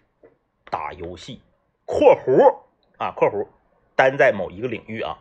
[0.69, 1.41] 打游戏
[1.85, 2.57] （括弧
[2.97, 3.47] 啊括弧）
[3.95, 5.17] 单在某一个领域啊，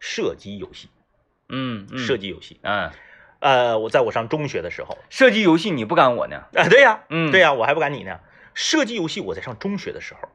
[0.00, 0.88] 射击游戏，
[1.48, 2.58] 嗯，嗯射击游戏。
[2.62, 2.90] 嗯，
[3.40, 6.44] 呃，我在我上中学的时候，射击游戏你不赶我呢？
[6.54, 8.20] 啊，对呀，嗯，对呀，我还不赶你呢。
[8.54, 10.28] 射击游戏我在上中学的时候，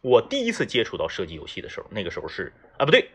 [0.00, 3.10] 我第一次接触到射击游戏的时候，那个时候是啊不对，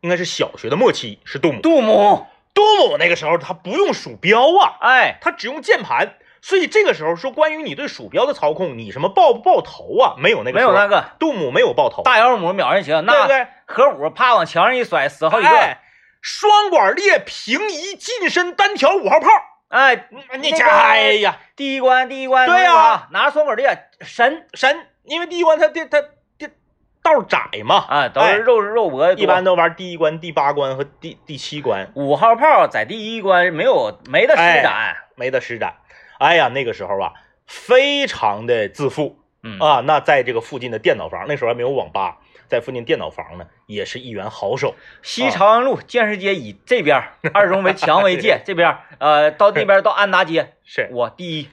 [0.00, 1.60] 应该是小学的末期，是杜姆。
[1.60, 10.14] 杜姆，杜姆那个时候他不用鼠标啊，哎，他只用键盘，所以这个时候说关于你对鼠标的操控，你什么爆不爆头啊？
[10.16, 13.46] 没有那个，没有那个杜姆没有爆头，大妖母秒人行，那对不对？
[13.66, 15.50] 核武啪往墙上一甩，死好几个。
[15.50, 15.82] 哎，
[16.20, 19.28] 双管猎平移近身单挑五号炮，
[19.68, 24.46] 哎，你那个哎呀，第一关，第一关，对呀呀，拿双管猎神。
[24.54, 26.02] 神，因为第一关它它它
[26.38, 26.48] 它
[27.02, 28.34] 道窄嘛，啊，都哎。
[28.34, 35.76] 是肉肉搏，一般都玩第一关、第八关和第第七关，五号炮在第一关没有没得施展，没得施展。
[36.18, 37.12] 哎呀，那个时候啊，
[37.46, 39.18] 非常的自负。
[39.42, 39.58] 嗯。
[39.58, 39.80] 啊。
[39.86, 42.18] 那在这个附近的电脑房，那时候还没有网吧，
[42.50, 44.74] 在附近电脑房呢，也是一员好手。
[45.00, 47.00] 西朝阳路建设街以这边
[47.32, 51.48] 二中为墙为界， 这边呃到那边 到安达街，是，我第一，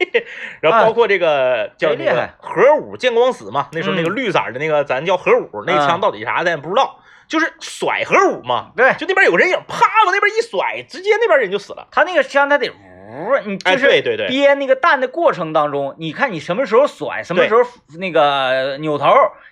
[0.60, 8.72] 然后包括这个叫那个核武见光死嘛，那时候那个嗯绿色的那个咱叫核武，那个枪到底啥咱也不知道，就是甩核武嘛。
[8.76, 11.88] 对就那边有个人影，啪往那边一甩，直接那边人就死了。
[11.90, 12.74] 他那个枪他得呜
[13.46, 17.60] 你哎，就是对对对，憋那个蛋的过程当中，你看你什么时候甩，什么时候
[17.98, 19.06] 那个扭头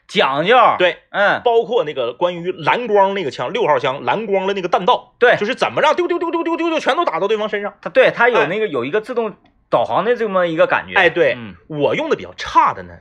[0.07, 7.75] 讲究，，对，嗯，包括那个关于蓝光那个枪，六号枪蓝光的那个弹道，对就是怎么让丢丢丢丢丢丢丢全都打到对方身上。
[7.81, 8.47] 它对它有哎。
[8.47, 9.35] 那个有一个自动
[9.71, 11.55] 导航的这么一个感觉，哎，对嗯。
[11.69, 12.95] 我用的比较差的呢，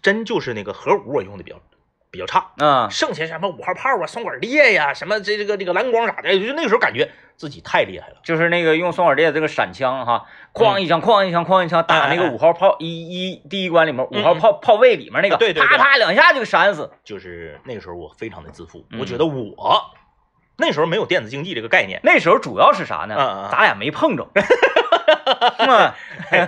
[0.00, 1.56] 真就是那个核武我用的比较
[2.10, 8.16] 比较差，嗯，剩下什么五号炮啊、双管猎呀、什么这这个这个蓝光啥的，就那个时候感觉自己太厉害了。
[8.22, 14.20] 就是那个用双管猎这个闪枪哈，哐一枪，哐一枪，哐一枪打那个五号炮一一第一关里面嗯。
[14.20, 19.00] 五号炮炮位里面那个，对对对啪啪两下就给闪死，就是那个时候我非常的自负，嗯。
[19.00, 19.54] 我觉得我
[20.56, 23.48] 那时候没有电子竞技这个概念，那时候主要是啥呢？
[23.52, 24.26] 咱俩没碰着，
[25.58, 25.92] 嗯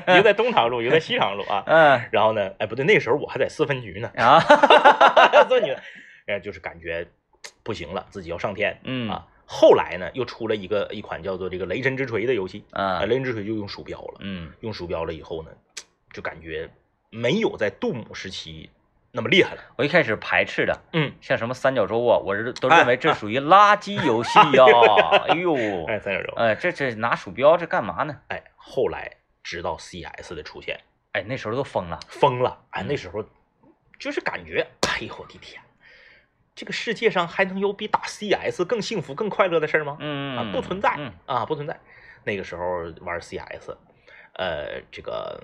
[0.09, 1.63] 一个在东长路，一个在西长路啊。
[1.67, 5.79] 嗯然后呢，哎，不对，那个时候我还在四分局呢，啊，四分局呢，
[6.27, 7.07] 哎，就是感觉
[7.63, 9.27] 不行了，自己要上天嗯啊。
[9.53, 15.51] 后来呢，又出了一个一款叫做这个《雷神之锤》的游戏，啊，啊雷神之锤就用鼠标了，嗯用鼠标了以后呢，
[16.13, 16.71] 就感觉
[17.11, 18.71] 没有在杜姆时期
[19.11, 19.61] 那么厉害了。
[19.75, 24.65] 我一开始排斥的，嗯，像什么三角洲啊，我是都哎认为这属于垃圾游戏呀、
[25.27, 28.17] 哎呦，哎，三角洲，哎，这这拿鼠标这干嘛呢？
[28.29, 29.11] 哎，后来
[29.43, 30.79] 直到 CS 的出现，
[31.13, 33.25] 哎，那时候都疯了，疯了，哎，嗯那时候
[33.99, 35.61] 就是感觉，哎呦我的天，
[36.55, 39.97] 这个世界上还能有比打 CS 更幸福、更快乐的事儿吗？
[39.99, 41.81] 嗯啊，不存在嗯啊，不存在。
[42.23, 42.63] 那个时候
[43.01, 43.71] 玩 CS，
[44.35, 45.43] 呃，这个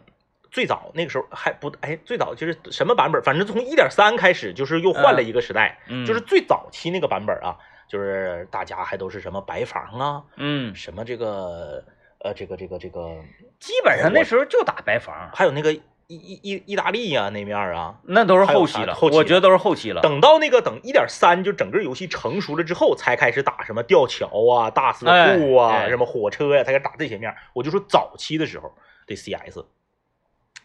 [0.53, 3.23] 最早那个时候还不哎，最早就是什么版本？
[3.23, 7.57] 反正从一点三开始，就是又换了一个时代，嗯，就是最早期那个版本啊，
[7.89, 11.83] 就是大家还都是什么白房啊，嗯，什么这个
[12.27, 13.17] 呃，这个这个这个，
[13.61, 18.01] 基本上那时候就打白房，还有那个意意意意大利呀、那面儿啊。
[18.03, 20.03] 那都是后期了，后期我觉得都是后期了。
[20.03, 27.33] 等到那个等一点三，就整个游戏成熟了之后，才开始打什么吊桥啊、大色库啊、什么火车呀、才开始打这些面。
[27.55, 28.73] 我就说早期的时候
[29.07, 29.65] 的 CS，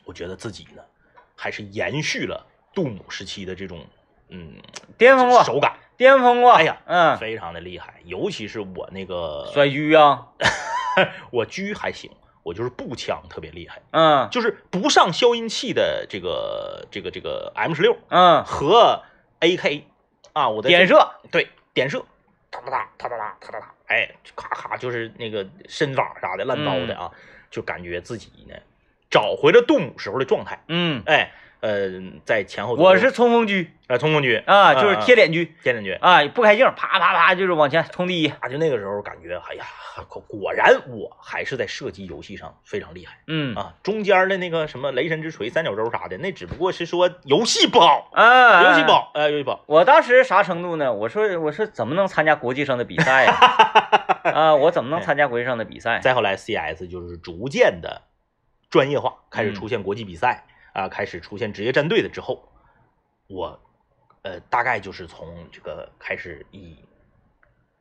[0.06, 0.82] 我觉得自己呢
[1.36, 3.86] 还是延续了杜姆时期的这种
[4.30, 4.56] 嗯
[4.98, 6.52] 巅峰过，手感，巅峰过。
[6.52, 7.96] 哎呀嗯，非常的厉害。
[8.06, 10.28] 尤其是我那个摔狙啊，
[11.32, 12.12] 我狙还行，
[12.44, 14.30] 我就是步枪特别厉害，嗯。
[14.30, 19.04] 就是不上消音器的这个这个这个 M 十六嗯，和
[19.40, 19.84] AK
[20.34, 22.06] 啊，我的点射，对点射，
[22.50, 27.12] 哒哒哒哒哒哒哒哒哒，哎，咔咔就是那个身法啥的乱刀的啊，
[27.50, 28.56] 就感觉自己呢
[29.10, 31.90] 找回了杜姆时候的状态，嗯，哎，呃，
[32.26, 38.28] 在前后我是冲锋狙啊冲锋狙啊，就是贴脸脸狙贴脸狙啊，不开镜，啪啪啪就是往前冲第一。
[38.28, 39.64] 啊，就那个时候感觉，哎呀，
[40.08, 43.20] 果果然我还是在射击游戏上非常厉害。
[43.28, 49.64] 嗯啊，中间的那个什么雷神之锤、三角洲啥的，那只不过是说游戏不好，啊，游戏不好，呃，游戏不好。
[49.68, 50.92] 我当时啥程度呢？
[50.92, 53.34] 我说我说怎么能参加国际上的比赛呀、
[54.24, 54.56] 啊？
[54.56, 56.00] 我怎么能参加国际上的比赛？
[56.04, 58.02] 再后来，CS 就是逐渐的
[58.72, 62.50] 专业化，开始嗯出现国际比赛啊、开始出现职业战队的之后，
[63.28, 63.60] 我
[64.24, 66.78] 呃大概就是从这个开始以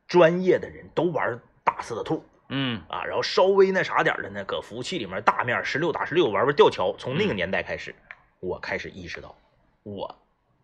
[0.07, 7.95] 专业的人都玩大四的兔嗯啊，然后稍微那啥点儿的呢，搁服务器里面大面十六打十六玩玩吊桥，从那个嗯年代开始，
[8.39, 9.35] 我开始意识到
[9.83, 10.13] 我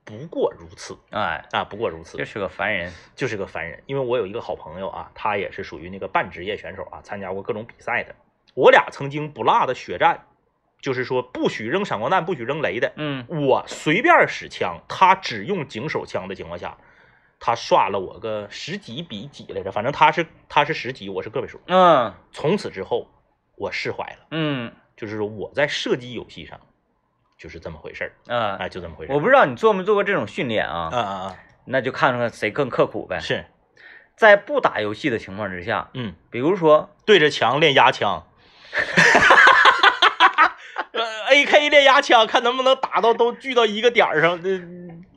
[0.04, 2.26] 不过如此哎，啊，不过如此就。
[2.26, 2.92] 是个凡人。
[3.16, 3.84] 就是个凡人。
[3.88, 8.16] 因为我有一个好朋友啊，他也是属于那个半职业选手啊，参加过各种比赛的。
[8.54, 10.26] 我俩曾经不落的血战，
[10.82, 12.94] 就是说不许扔闪光弹，不许扔雷的。
[12.96, 16.78] 嗯我随便使枪，他只用警手枪的情况下，
[17.40, 21.60] 他刷了我个十几比几来着，反正他是他是十几，我是个位数。
[21.68, 23.10] 嗯从此之后，
[23.56, 26.60] 我释怀了，嗯就是说我在射击游戏上
[27.38, 29.16] 就是这么回事儿，啊，哎，就这么回事儿。
[29.16, 30.90] 我不知道你做没做过这种训练啊？
[30.92, 31.36] 啊啊啊，
[31.66, 33.20] 那就看看谁更刻苦呗。
[33.20, 33.46] 是，
[34.16, 36.16] 在不打游戏的情况之下，嗯。
[36.32, 38.26] 比如说对着墙练压枪。
[41.46, 44.60] 呃，AK 练压枪，看能不能打到都聚到一个点儿上，这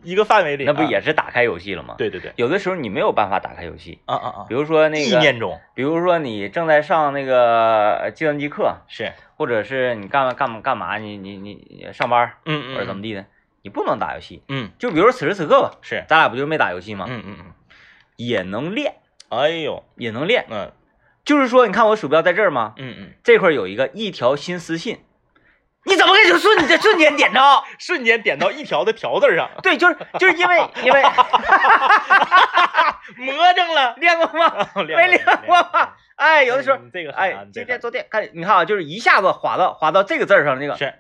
[0.02, 0.64] 一个范围里。
[0.64, 4.46] 那不啊也是打开游戏了吗？，对对对，有的时候你没有办法打开游戏，啊啊啊！
[4.48, 13.26] 比如说那个，意念中比如说你正在上那个呃计算机课，是，或者是你干嘛干嘛干嘛，你你你你上班嗯嗯，或者怎么地的，
[13.62, 14.42] 你不能打游戏。
[14.48, 14.70] 嗯？
[14.78, 17.06] 就比如此时此刻吧，是，咱俩不就没打游戏吗？
[17.09, 17.44] 嗯嗯嗯，
[18.16, 18.94] 也能练，
[19.28, 20.46] 哎呦，也能练。
[20.50, 20.72] 嗯
[21.22, 22.72] 就是说，你看我鼠标在这儿吗？
[22.78, 24.98] 嗯嗯，这块有一个一条新私信，
[25.84, 27.40] 你怎么给就瞬间瞬间点着？
[27.78, 31.02] 瞬间点到一条的条字上， 对，就是就是因为因为
[33.16, 34.66] 魔怔了，练过吗？
[34.76, 35.90] 没练过吗？
[36.16, 40.94] 哎，有的时候，嗯这个哎，今这个天昨天看，你看啊，就是一下子滑到滑到这个字儿上这个，是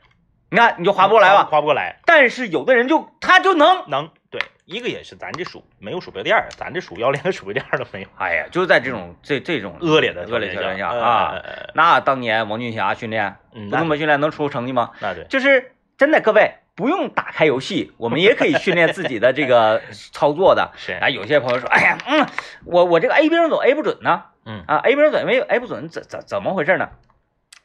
[0.50, 1.44] 你看你就滑不过来吧。
[1.44, 4.40] 划不过来，但是有的人就他就能，能对，
[4.70, 11.42] 一个也是咱这鼠没有鼠标垫儿，咱这鼠标连个鼠标垫儿都没有，哎呀，就在这种这这种恶劣的恶劣条件下呃啊，
[11.74, 14.92] 那当年王俊霞训练嗯，不这么训练能出成绩吗？
[15.00, 20.70] 那对，就是真的，各位不用打开游戏，我们也可以训练自己的这个 操作的。
[20.76, 22.26] 是啊，有些朋友说，哎呀，嗯，
[22.64, 26.90] 我我这个 A 兵总 A 不准呢，嗯啊，A 兵准没有 A 不准，怎怎怎么回事呢？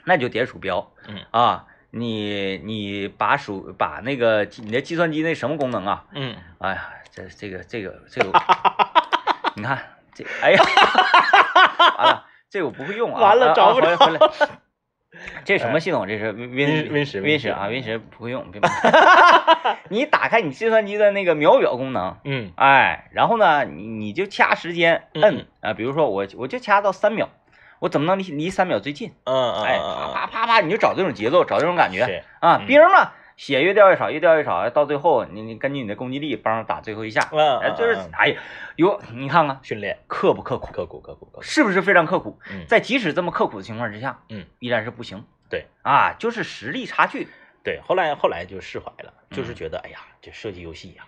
[0.05, 1.65] 那你就点鼠标，嗯啊，
[1.97, 8.31] 你你把鼠把那个你的计算机那什么功能啊，嗯，哎呀，这这个这个这个，
[9.55, 9.81] 你看
[10.13, 10.61] 这，哎呀，
[11.97, 14.49] 完了，这个我不会用啊，完了啊找不着啊回来回来。
[15.45, 16.05] 这什么系统？
[16.05, 18.51] 这是 Win Win- Win 十 Win 十啊，Win 十不会用。
[18.51, 18.59] 别
[19.89, 22.51] 你打开你计算机的那个秒表功能，嗯。
[22.57, 27.29] 哎，然后呢，你你就掐时间嗯摁啊，比如说我我就掐到三秒，
[27.79, 29.13] 我怎么能离离三秒最近？
[29.25, 32.57] 嗯嗯，哎，啪啪啪啪，你就找这种节奏，找这种感觉是啊。
[32.61, 38.41] 嗯兵嘛，血越掉越少，越掉越少，到最后你你根据你的攻击力帮打最后一下，嗯哎，就是嗯哎呀，
[38.77, 42.39] 有你看看训练刻不刻苦，刻苦刻苦刻苦，是不是非常刻苦？
[42.49, 45.25] 嗯在即使这么刻苦的情况之下，嗯，依然是不行。
[45.49, 47.27] 对啊，就是实力差距，
[47.63, 51.03] 对，后来后来就释怀了，就是嗯觉得哎呀，这射击游戏呀，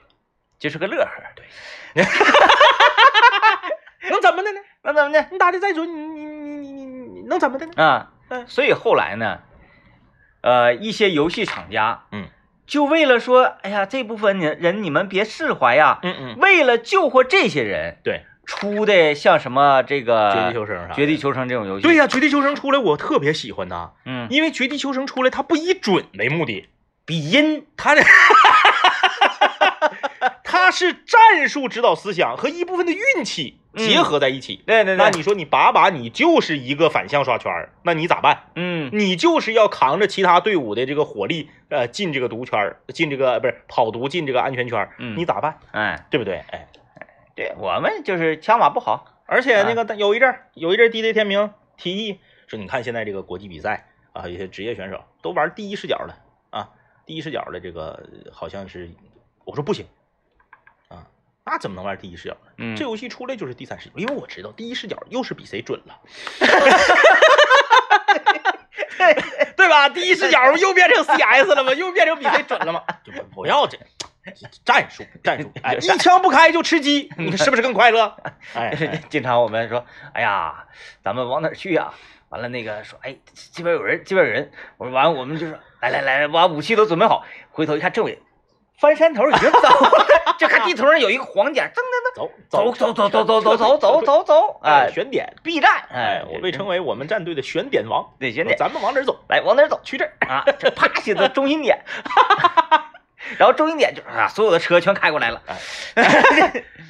[0.59, 1.09] 就是个乐呵。
[1.35, 1.45] 对，
[4.11, 4.59] 能怎么的呢？
[4.83, 5.27] 能怎么的？
[5.31, 7.73] 你打的再准，你你你你你你能怎么的呢？
[7.75, 8.11] 啊？
[8.29, 8.45] 嗯。
[8.47, 9.39] 所以后来呢，
[10.41, 12.27] 呃，一些游戏厂家，嗯，
[12.65, 26.67] 就为了说，哎呀，这部分人人你们别释怀呀，嗯嗯，为了救活这些人，对，出的像什么这个绝地求生啥绝地求生这种游戏，对呀、绝地求生出来我特别喜欢呐，嗯，因为绝地求生出来它不以准为目的，
[27.05, 28.01] 比音，它的
[30.67, 34.61] 它是战术指导思想和一部分的运气结合在一起。
[34.67, 38.49] 对对对，那你说你把把你就是一个反向刷圈儿，那你咋办？
[38.55, 45.57] 嗯你就是要扛着其他队伍的这个火力，呃，进这个毒圈儿，进这个呃不是跑毒进这个安全圈儿，嗯你咋办？
[45.71, 46.43] 哎，对不对？
[46.51, 46.67] 哎，
[47.33, 56.17] 对我们就是枪法不好，而且那个有一阵儿，有一阵儿 DJ 天明提议说，你看现在这个国际比赛啊，有些职业选手都玩第一视角了
[56.49, 56.71] 啊，
[57.05, 58.89] 第一视角的这个好像是，
[59.45, 59.87] 我说不行啊，
[61.49, 62.51] 那怎么能玩第一视角呢？
[62.57, 65.97] 嗯，这游戏出来就是第三视角，因为我知道第一视角又是比谁准了，
[69.55, 69.87] 对吧？
[69.87, 71.73] 第一视角又变成 CS 了吗？
[71.73, 72.83] 又变成比谁准了吗？
[73.05, 73.77] 就不不要这
[74.65, 78.13] 战术战术，哎， 一枪不开就吃鸡，你是不是更快乐？
[78.53, 80.65] 哎，哎经常我们说，哎呀，
[81.01, 81.93] 咱们往哪儿去呀？
[82.27, 83.15] 完了那个说，哎，
[83.53, 84.51] 这边有人，这边有人。
[84.77, 87.23] 我说完了，我们就说，来来来，把武器都准备好。
[87.51, 88.21] 回头一看，政委
[88.77, 98.07] 翻山头已经走了，就看地图上有一个黄点，噔噔走噔，走走走走走走走走走走，哎，哎，选点，B 站，哎哎，，我被称为我们战队的选点王。
[98.19, 99.19] 对选点，咱们往哪儿走？
[99.29, 100.11] 来往哪儿走去这儿。
[100.27, 100.43] 啊？
[100.59, 101.79] 这啪写的中心点，
[103.37, 105.41] 然后中心点就是啊，所有的车全开过来了。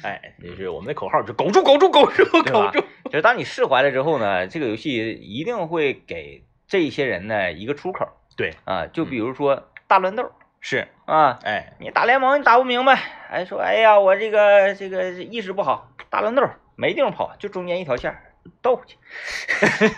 [0.02, 2.80] 哎，这是我们的口号，就苟住，苟住，苟住，苟住。
[3.06, 8.06] 就是当你释怀了之后呢，这个游戏一定会给这些人呢一个出口
[8.36, 12.94] 对，啊，就比如说大乱斗是，啊，哎，你打联盟你打不明白，
[13.28, 16.42] 还说哎呀我这个这个意识不好，大乱斗
[16.76, 18.22] 没地方跑，就中间一条线儿
[18.62, 18.96] 斗去，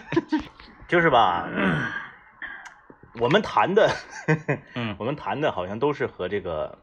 [0.89, 1.49] 就是吧？
[3.21, 3.91] 我们谈的，
[4.75, 6.79] 嗯 我们谈的好像都是和这个，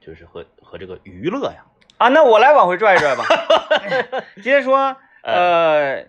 [0.00, 1.64] 就是和和这个娱乐呀，
[1.98, 3.24] 啊，那我来往回拽一拽吧，
[4.42, 6.04] 接着说，呃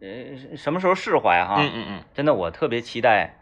[0.00, 1.56] 呃什么时候释怀哈？
[1.60, 3.38] 嗯嗯嗯，真的我特别期待。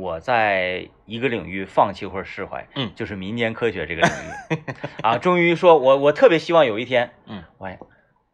[0.00, 2.92] 我在一个领域放弃或者释怀，嗯。
[2.94, 4.62] 就是民间科学这个领域。
[5.02, 7.78] 啊，终于说我我特别希望有一天，嗯，哎，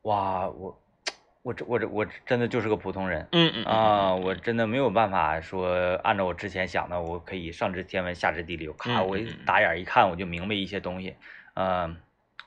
[0.03, 0.79] 哇，我
[1.43, 11.17] 我这我这我真的就是个普通人嗯嗯啊，我真的没有办法说按照我之前想的，我可以上知天文下知地理，咔，我打眼一看我就明白一些东西，
[11.55, 11.97] 嗯，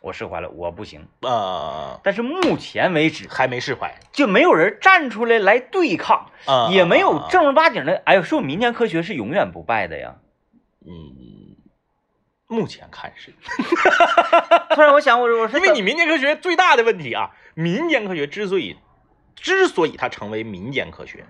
[0.05, 1.07] 我释怀了，我不行。
[1.21, 10.17] 啊，但是目前为止还没释怀，就没有人站出来来对抗，啊也没有正儿八经的，哎呦，说民间科学是永远不败的呀。
[10.85, 11.57] 嗯，
[12.45, 13.33] 目前看是，
[14.75, 18.77] 突然我想，我我说因为你民间科学最大的问题啊，民间科学之所以
[19.35, 21.25] 之所以它成为民间科学，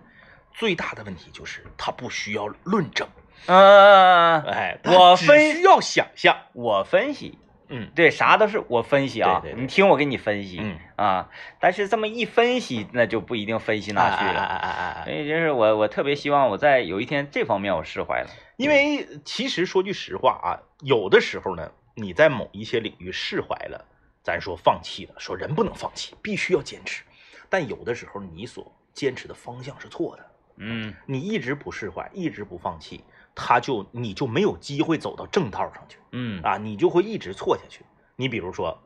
[0.54, 3.08] 最大的问题就是它不需要论证，
[3.46, 7.38] 嗯，哎，我只分需要想象，我分析，
[7.70, 14.42] 嗯对，啥都是我分析啊，对对对你听我给你分析，嗯，啊，但是这么一分析，那就不一定分析哪去了。
[14.42, 18.30] 哎哎哎哎哎，所以就是我我特别希望我在有一天这方面我释怀了。
[18.58, 20.50] 因为其实说句实话啊，
[20.82, 23.84] 有的时候呢，你在某一些领域释怀了，
[24.24, 27.04] 咱说放弃了，说人不能放弃，必须要坚持，
[27.50, 30.26] 但有的时候你所坚持的方向是错的，
[30.58, 33.04] 嗯你一直不释怀，一直不放弃，
[33.36, 37.86] 他就你就没有机会走到正道上去嗯啊，你就会一直错下去。
[38.16, 38.82] 你比如说，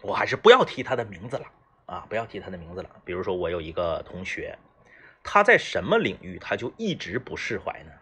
[0.00, 1.46] 我还是不要提他的名字了
[1.84, 2.88] 啊，不要提他的名字了。
[3.04, 4.58] 比如说，我有一个同学，
[5.22, 7.92] 他在什么领域他就一直不释怀呢？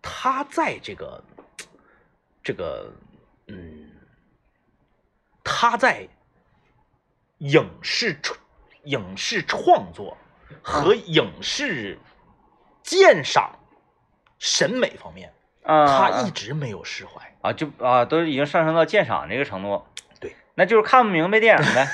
[0.00, 1.22] 他在这个
[2.42, 2.90] 这个
[3.48, 3.90] 嗯，
[5.44, 6.08] 他在
[7.38, 8.38] 影视创
[8.84, 10.16] 影视创作
[10.62, 11.98] 和影视
[12.82, 13.58] 鉴赏
[14.38, 17.32] 审美方面，啊，他一直没有释怀。
[17.42, 19.84] 啊就啊都已经上升到鉴赏这个程度，
[20.20, 21.88] 对，那就是看不明白电影呗。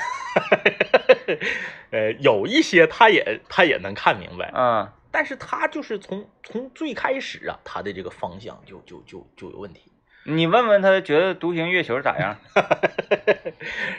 [1.89, 9.91] 呃，有一些他也他也能看明白，嗯但是他就是从从最开始啊，他的这个方向就就就就有问题。
[10.23, 12.37] 你问问他觉得独行月球咋样？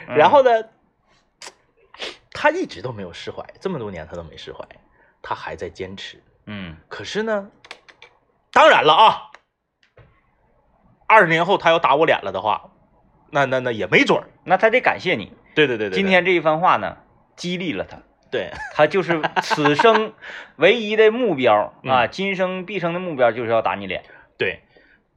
[0.07, 0.49] 嗯 然后呢，
[2.31, 4.65] 他一直都没有释怀，这么多年他都没释怀，
[5.21, 6.23] 他还在坚持。
[6.45, 7.49] 嗯可是呢，
[8.51, 9.31] 当然了啊，
[11.07, 12.71] 二十年后他要打我脸了的话，
[13.29, 14.27] 那那那也没准儿。
[14.43, 16.97] 那他得感谢你，对对对对，今天这一番话呢，
[17.35, 17.97] 激励了他。
[18.31, 20.13] 对 他就是此生
[20.55, 24.03] 唯一的目标啊，嗯今生毕生的目标就是要打你脸。
[24.37, 24.61] 对，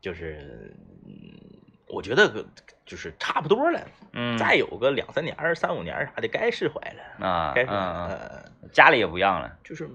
[0.00, 0.74] 就是，
[1.06, 1.38] 嗯，
[1.86, 2.44] 我觉得
[2.84, 3.80] 就是差不多了，
[4.12, 9.88] 嗯，再有个两三年、三五年啥的，该释怀了，啊，嗯了，嗯，家里也不让了，就是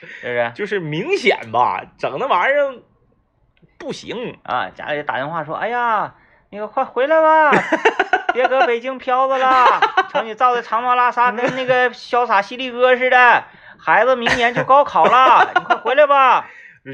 [0.20, 0.52] 是不是？
[0.54, 2.74] 就是明显吧，整那玩意儿
[3.78, 4.38] 不行。
[4.44, 6.14] 啊，家里打电话说，哎呀，
[6.50, 7.50] 那个快回来吧，
[8.32, 9.80] 别搁北京飘着了，
[10.12, 13.44] 瞅你照的长毛拉撒，跟那个潇洒犀利哥似的。
[13.78, 16.48] 孩子明年就高考了，你快回来吧。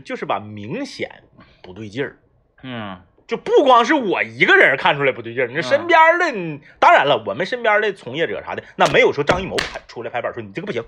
[0.05, 1.23] 就是吧，明显
[1.63, 2.17] 不对劲儿，
[2.63, 10.83] 嗯就不光是我一个人看出来不对劲儿，你身边的，你当然了，我们身边的从业者啥的，那没有说张艺谋拍出来拍板说你这个不行，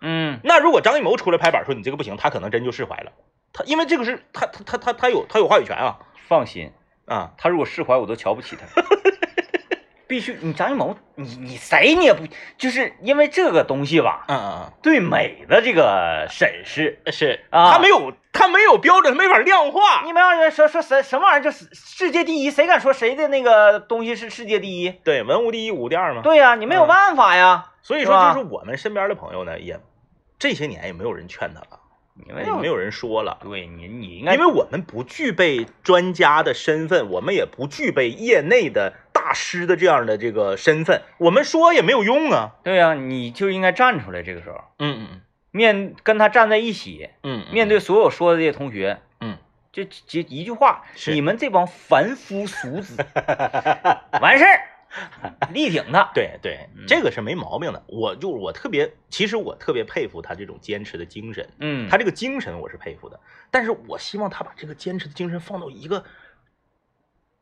[0.00, 0.40] 嗯。
[0.44, 3.12] 那如果张艺谋出来拍板说你这个不行，他可能真就释怀了，
[3.52, 5.98] 他因为这个是他他他他他有他有话语权啊。
[6.28, 6.72] 放心，
[7.06, 8.82] 啊，他如果释怀，我都瞧不起他。
[10.06, 12.24] 必须，你张艺谋，你你谁你也不，
[12.58, 14.72] 就是因为这个东西吧，嗯嗯嗯。
[14.82, 17.72] 对美的这个审视，嗯，是啊。
[17.72, 24.90] 他没有他没有标准，他没法量化，你们让人说说什什么玩意儿就是世界第一，谁敢说谁的那个东西是世界第一？
[25.04, 26.88] 对，文无第一，武无第二嘛，对呀、你没有嗯。
[26.88, 29.78] 办法呀，所以说就是我们身边的朋友呢，也
[30.40, 31.78] 这些年也没有人劝他了，
[32.26, 33.38] 因为没有人说了。
[33.42, 42.56] 对你你应该因为我们不具备专家的身份，我们也不具备业内的大师的这样的这个身份，我们说也没有用啊。
[42.64, 45.20] 对呀、你就应该站出来，这个时候嗯嗯
[45.50, 49.36] 面跟他站在一起，嗯面对所有说的这些同学，嗯，
[49.72, 52.96] 就就一句话，是你们这帮凡夫俗子，
[54.22, 54.62] 完事儿，
[55.52, 56.10] 力挺他。
[56.14, 57.82] 对对嗯，这个是没毛病的。
[57.86, 63.18] 我就我特别，其实我特别佩服他这种坚持的精神，嗯，他这个精神我是佩服的。
[63.50, 66.04] 但是我希望他把这个坚持的精神放到一个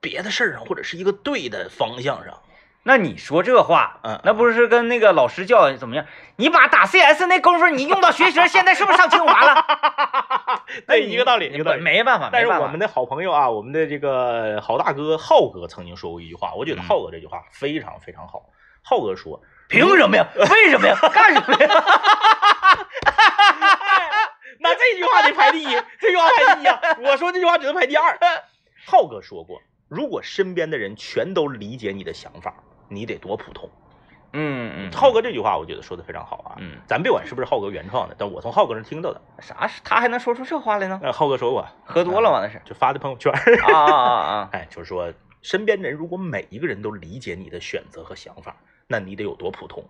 [0.01, 2.43] 别的事儿上，或者是一个对的方向上。
[2.85, 6.07] 那你说这话，嗯那不是跟那个老师教怎么样？
[6.37, 9.65] 你把打 CS 那功夫你用到学习，现在是不是上清华了？
[10.87, 11.83] 那一个道理，一个道理。
[11.83, 18.43] 没办法，但是我们的好朋友啊，我们的这个好大哥浩哥曾经说过一句话，我觉得嗯浩哥这句话非常非常好。
[18.83, 20.27] 浩哥说，凭什么呀？
[20.51, 20.97] 为什么呀？
[21.13, 21.69] 干什么呀？
[24.61, 25.67] 那这句话得排第一，
[26.01, 26.81] 这句话排第一啊！
[27.01, 28.19] 我说这句话只能排第二。
[28.87, 32.55] 浩哥说过，如果身边的人全都理解你的想法，
[32.89, 33.71] 你得多普通。
[34.35, 36.57] 嗯嗯，浩哥这句话我觉得说的非常好啊。
[36.59, 39.21] 嗯，咱别管是不是浩哥原创的，但我从浩哥那听到的。
[39.41, 41.01] 啥是他还能说出这话来呢？
[41.03, 42.41] 呃，浩哥说过，喝多了吗？
[42.45, 43.33] 那是就发的朋友圈。
[43.33, 44.49] 啊啊啊啊！
[44.53, 49.83] 哎，就是说，身边人如果每一个人都理解你的选择和想法，那你得有多普通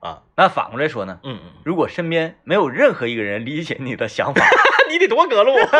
[0.00, 0.22] 啊？
[0.36, 1.20] 那反过来说呢？
[1.22, 4.44] 嗯嗯，如果身边没有任何一个人理解你的想法，
[4.90, 5.52] 你得多隔路。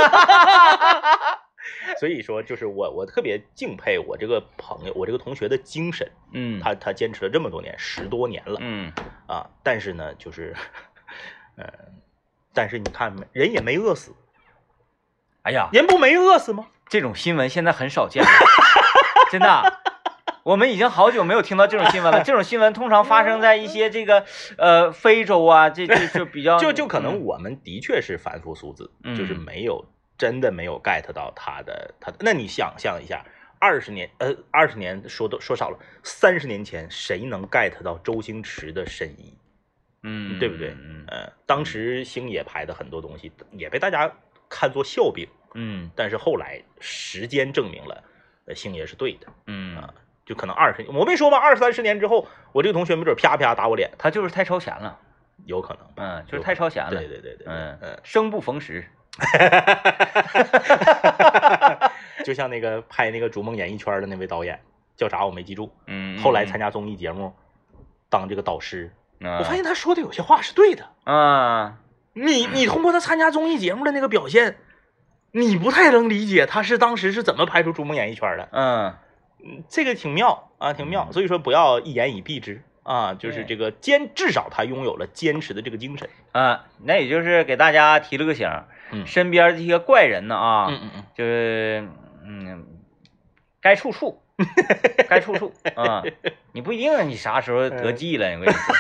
[1.99, 8.93] 所以说，就是我我特别敬佩我这个朋友，我这个同学的精神，嗯，他他坚持了这么多年，十多年了嗯
[9.27, 9.49] 啊。
[9.63, 10.55] 但是呢，就是，
[11.57, 11.73] 呃，
[12.53, 14.15] 但是你看，人也没饿死，
[15.43, 16.69] 哎呀，人不没饿死吗？
[16.89, 18.29] 这种新闻现在很少见了，
[19.31, 19.63] 真的啊。
[20.43, 22.23] 我们已经好久没有听到这种新闻了。
[22.25, 24.25] 这种新闻通常发生在一些这个
[24.57, 29.85] 呃非洲啊，这这就比较就就可能嗯我们的确是凡夫俗子，嗯就是没有
[30.21, 32.19] 真的没有 get 到他的他的。
[32.21, 33.25] 那你想象一下，
[33.59, 39.35] 二十年呃二十年说的说少了，三十年前谁能 get 到周星驰的深意，
[40.03, 40.73] 嗯，对不对？
[40.73, 44.13] 嗯呃，当时星爷拍的很多东西也被大家
[44.51, 48.05] 看作笑柄，嗯但是后来时间证明了，
[48.45, 49.27] 呃，星爷是对的。
[49.47, 49.95] 嗯，啊
[50.27, 54.99] 就可能二十，我没说吧，二三十年之后，我这个同学没准啪啪打我脸，他就是太超前了，
[55.47, 55.87] 有可能。
[55.97, 56.91] 嗯，就是太超前了。
[56.91, 58.87] 对对对对，嗯嗯，生不逢时。
[62.25, 64.61] 就像那个拍那个《逐梦演艺圈》的那位导演，
[64.97, 65.73] 叫啥我没记住。
[65.87, 67.35] 嗯，后来参加综艺节目，
[68.09, 70.89] 当这个导师，加我发现他说的有些话是对的。
[71.05, 71.79] 啊，
[72.13, 74.57] 你你通过他参加综艺节目的那个表现，
[75.33, 78.49] 你不太能理解他是当时是怎么拍出逐梦演艺圈的。
[78.53, 78.95] 嗯
[79.43, 81.11] 嗯，这个挺妙啊，挺妙。
[81.13, 86.11] 所以说不要一言以蔽之啊，就是这个坚，至少他拥有了坚持的这个精神。
[86.33, 88.47] 啊，那也就是给大家提了个醒，
[88.93, 89.07] 嗯。
[89.07, 91.89] 身边这些怪人呢啊，嗯嗯嗯，就是
[92.25, 92.67] 嗯，
[93.61, 94.23] 该处处，
[95.09, 96.03] 该处处啊，
[96.53, 98.75] 你不一定你啥时候得计了，我跟你说，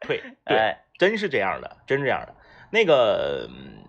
[0.06, 2.34] 对对，哎，真是这样的，真是这样的。
[2.70, 3.84] 那个嗯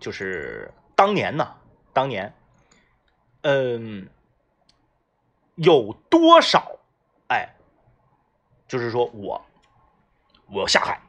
[0.00, 1.54] 就是当年呢，
[1.92, 2.32] 当年，
[3.42, 4.08] 嗯，
[5.56, 6.78] 有多少
[7.28, 7.54] 哎，
[8.68, 9.44] 就是说我
[10.50, 11.00] 我要下海，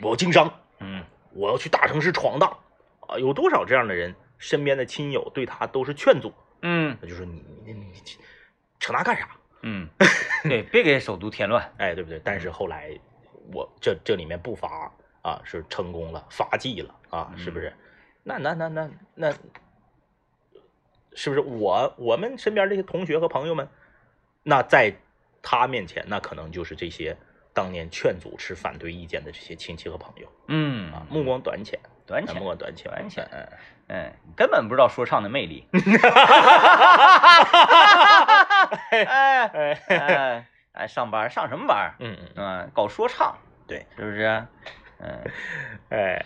[0.00, 1.04] 我要经商，嗯
[1.38, 2.58] 我要去大城市闯荡
[3.06, 3.16] 啊！
[3.18, 6.32] 有多少这样的人，身边的亲友对他都是劝阻，
[6.62, 7.92] 嗯那就说你你你你
[8.80, 9.30] 扯那干啥？
[9.62, 9.88] 嗯，
[10.42, 12.20] 对，别给首都添乱，哎，对不对？
[12.24, 12.98] 但是后来
[13.52, 17.72] 我这这里面不乏啊是成功了，发迹了啊，是不是？
[18.24, 19.32] 那那那那那，
[21.14, 23.68] 是不是我我们身边这些同学和朋友们，
[24.42, 24.94] 那在
[25.40, 27.16] 他面前，那可能就是这些
[27.58, 33.48] 当年劝阻持反对意见的这些亲戚和朋友嗯啊，目光短浅，啊短浅目光短浅，短浅嗯。
[33.88, 35.66] 嗯，根本不知道说唱的魅力。
[38.92, 41.96] 哎 哎，哎哎，上班上什么班？
[41.98, 43.36] 嗯嗯搞说唱，
[43.66, 44.46] 对，是不是？
[45.00, 45.24] 嗯
[45.90, 46.24] 哎，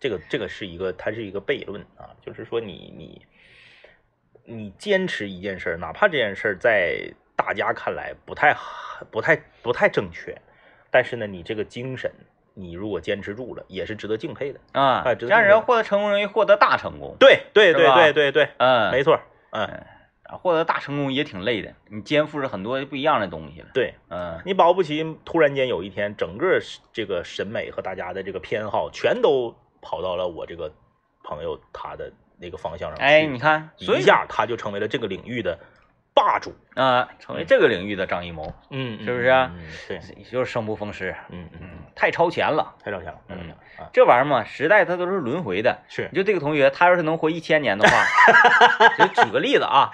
[0.00, 3.26] 这个这个是一个，它是一个悖论啊，就是说你你
[4.46, 7.12] 你坚持一件事儿，哪怕这件事儿在
[7.46, 10.36] 大家看来不太好不太不太正确，
[10.90, 12.10] 但是呢，你这个精神，
[12.54, 14.58] 你如果坚持住了，也是值得敬佩的。
[14.72, 17.14] 啊，哎这这样人获得成功容易获得大成功。
[17.20, 19.20] 对对对对对对，嗯，没错，
[19.50, 19.64] 嗯，
[20.24, 23.68] 啊获得大成功也挺累的，你肩负着很多不一样的东西了。
[23.72, 26.58] 对嗯你保不齐突然间有一天，整个
[26.92, 30.72] 这个审美和大家的这个偏好全都跑到了我这个
[31.22, 33.04] 朋友他的那个方向上去。
[33.04, 35.56] 哎，你看，所以一下他就成为了这个领域的
[36.16, 36.52] 霸主。
[36.74, 39.98] 啊，成为这个领域的张艺谋，嗯是不是啊嗯，对，
[40.30, 42.74] 就是生不逢时，嗯嗯，嗯，太超前了。
[42.84, 43.88] 太超前了，太照相了啊！
[43.94, 45.78] 这玩意儿嘛，时代它都是轮回的。
[45.88, 48.04] 是你就这个同学，他要是能活一千年的话，
[48.98, 49.90] 就举个例子啊，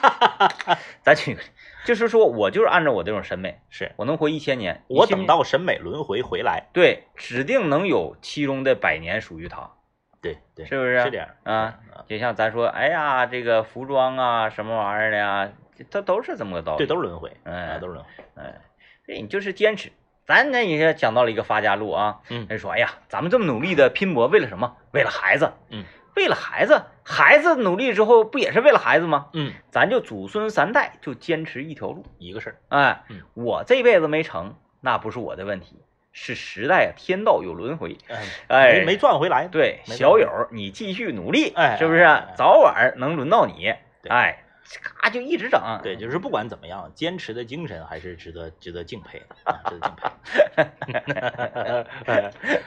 [1.04, 1.42] 咱举个，
[1.84, 9.72] 就是说我就是按照我这种审美，是，我能活一千年，我等到审美轮回回来，对，指定能有其中的百年属于他，
[10.20, 11.00] 对对，是不是？
[11.02, 11.54] 是这样啊，
[11.94, 12.04] 啊？
[12.08, 15.50] 就像咱说，哎呀，这个服装啊，什么玩意儿的呀，
[15.90, 16.78] 它都是这么个道理。
[16.78, 18.24] 对，都是轮回，哎啊，都是轮回。
[18.36, 18.60] 哎，
[19.06, 19.92] 对你就是坚持。
[20.26, 24.76] 咱那也讲到了一个发家路啊，嗯人说，哎呀，咱们这么努力的拼搏，为了什么？
[24.92, 25.52] 为了孩子。
[25.70, 25.84] 嗯，
[26.16, 29.28] 为了孩子，孩子努力之后不也是为了孩子吗？
[29.32, 32.04] 嗯，咱就祖孙三代就坚持一条路。
[32.18, 32.56] 一个事儿。
[32.68, 35.80] 哎，嗯我这辈子没成，那不是我的问题，
[36.20, 37.96] 是时代啊，天道有轮回。
[38.08, 39.46] 哎，哎没没赚回来。
[39.46, 42.04] 对，小友，你继续努力，哎是不是？
[42.36, 43.72] 早晚能轮到你。
[44.02, 44.42] 对哎，
[44.82, 45.60] 咔就一直整。
[45.82, 50.02] 对，就是不管怎么样，坚持的精神还是值得值得敬佩的，啊值得敬佩。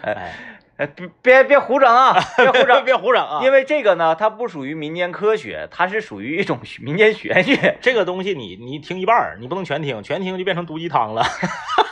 [0.04, 0.34] 哎
[0.88, 3.42] 别别别胡整啊，别胡整，别胡整啊！
[3.46, 7.78] 因为这个呢，它不属于民间科学，它是属于一种民间玄学。
[7.82, 11.24] 这个东西你你听一半儿，你不能全听，全听就变成毒鸡汤了。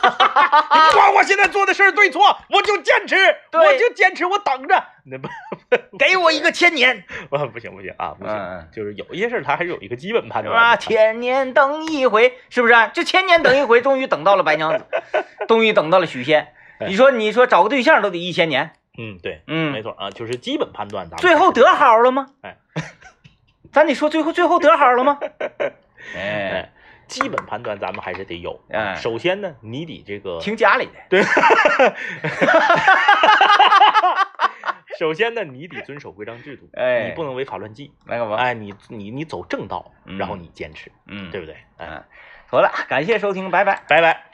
[0.02, 3.16] 你不管我现在做的事儿对错，我就坚持，
[3.52, 4.82] 我就坚持，我等着。
[5.04, 5.28] 那不
[5.98, 10.42] 给我一个千年，不不行不行啊，不行，嗯就是有一些事儿它还是有一个基本判？
[10.42, 10.76] 断啊。
[10.76, 12.74] 千年等一回，是不是？
[12.94, 14.86] 就千年等一回，终于等到了白娘子，
[15.46, 16.48] 终于等到了许仙。
[16.86, 22.26] 你说，你说找个对象都得一千年，嗯，对，嗯，没错啊，就是基本判断咱们最后得好了吗？
[22.42, 22.56] 哎，
[23.72, 25.18] 咱得说最后最后得好了吗？
[26.16, 26.72] 哎，哎，
[27.06, 28.60] 基本判断咱们还是得有。
[28.70, 31.22] 哎首先呢，你得这个，听家里的，对，
[34.98, 37.92] 首先呢，你得遵守规章制度，哎你不能违法乱纪。
[38.06, 41.54] 来个嘛，哎，你你你走正道，嗯然后你坚持，嗯，对不对？
[41.78, 42.04] 哎，嗯，
[42.48, 43.82] 好了，感谢收听，拜拜。
[43.88, 44.29] 拜拜。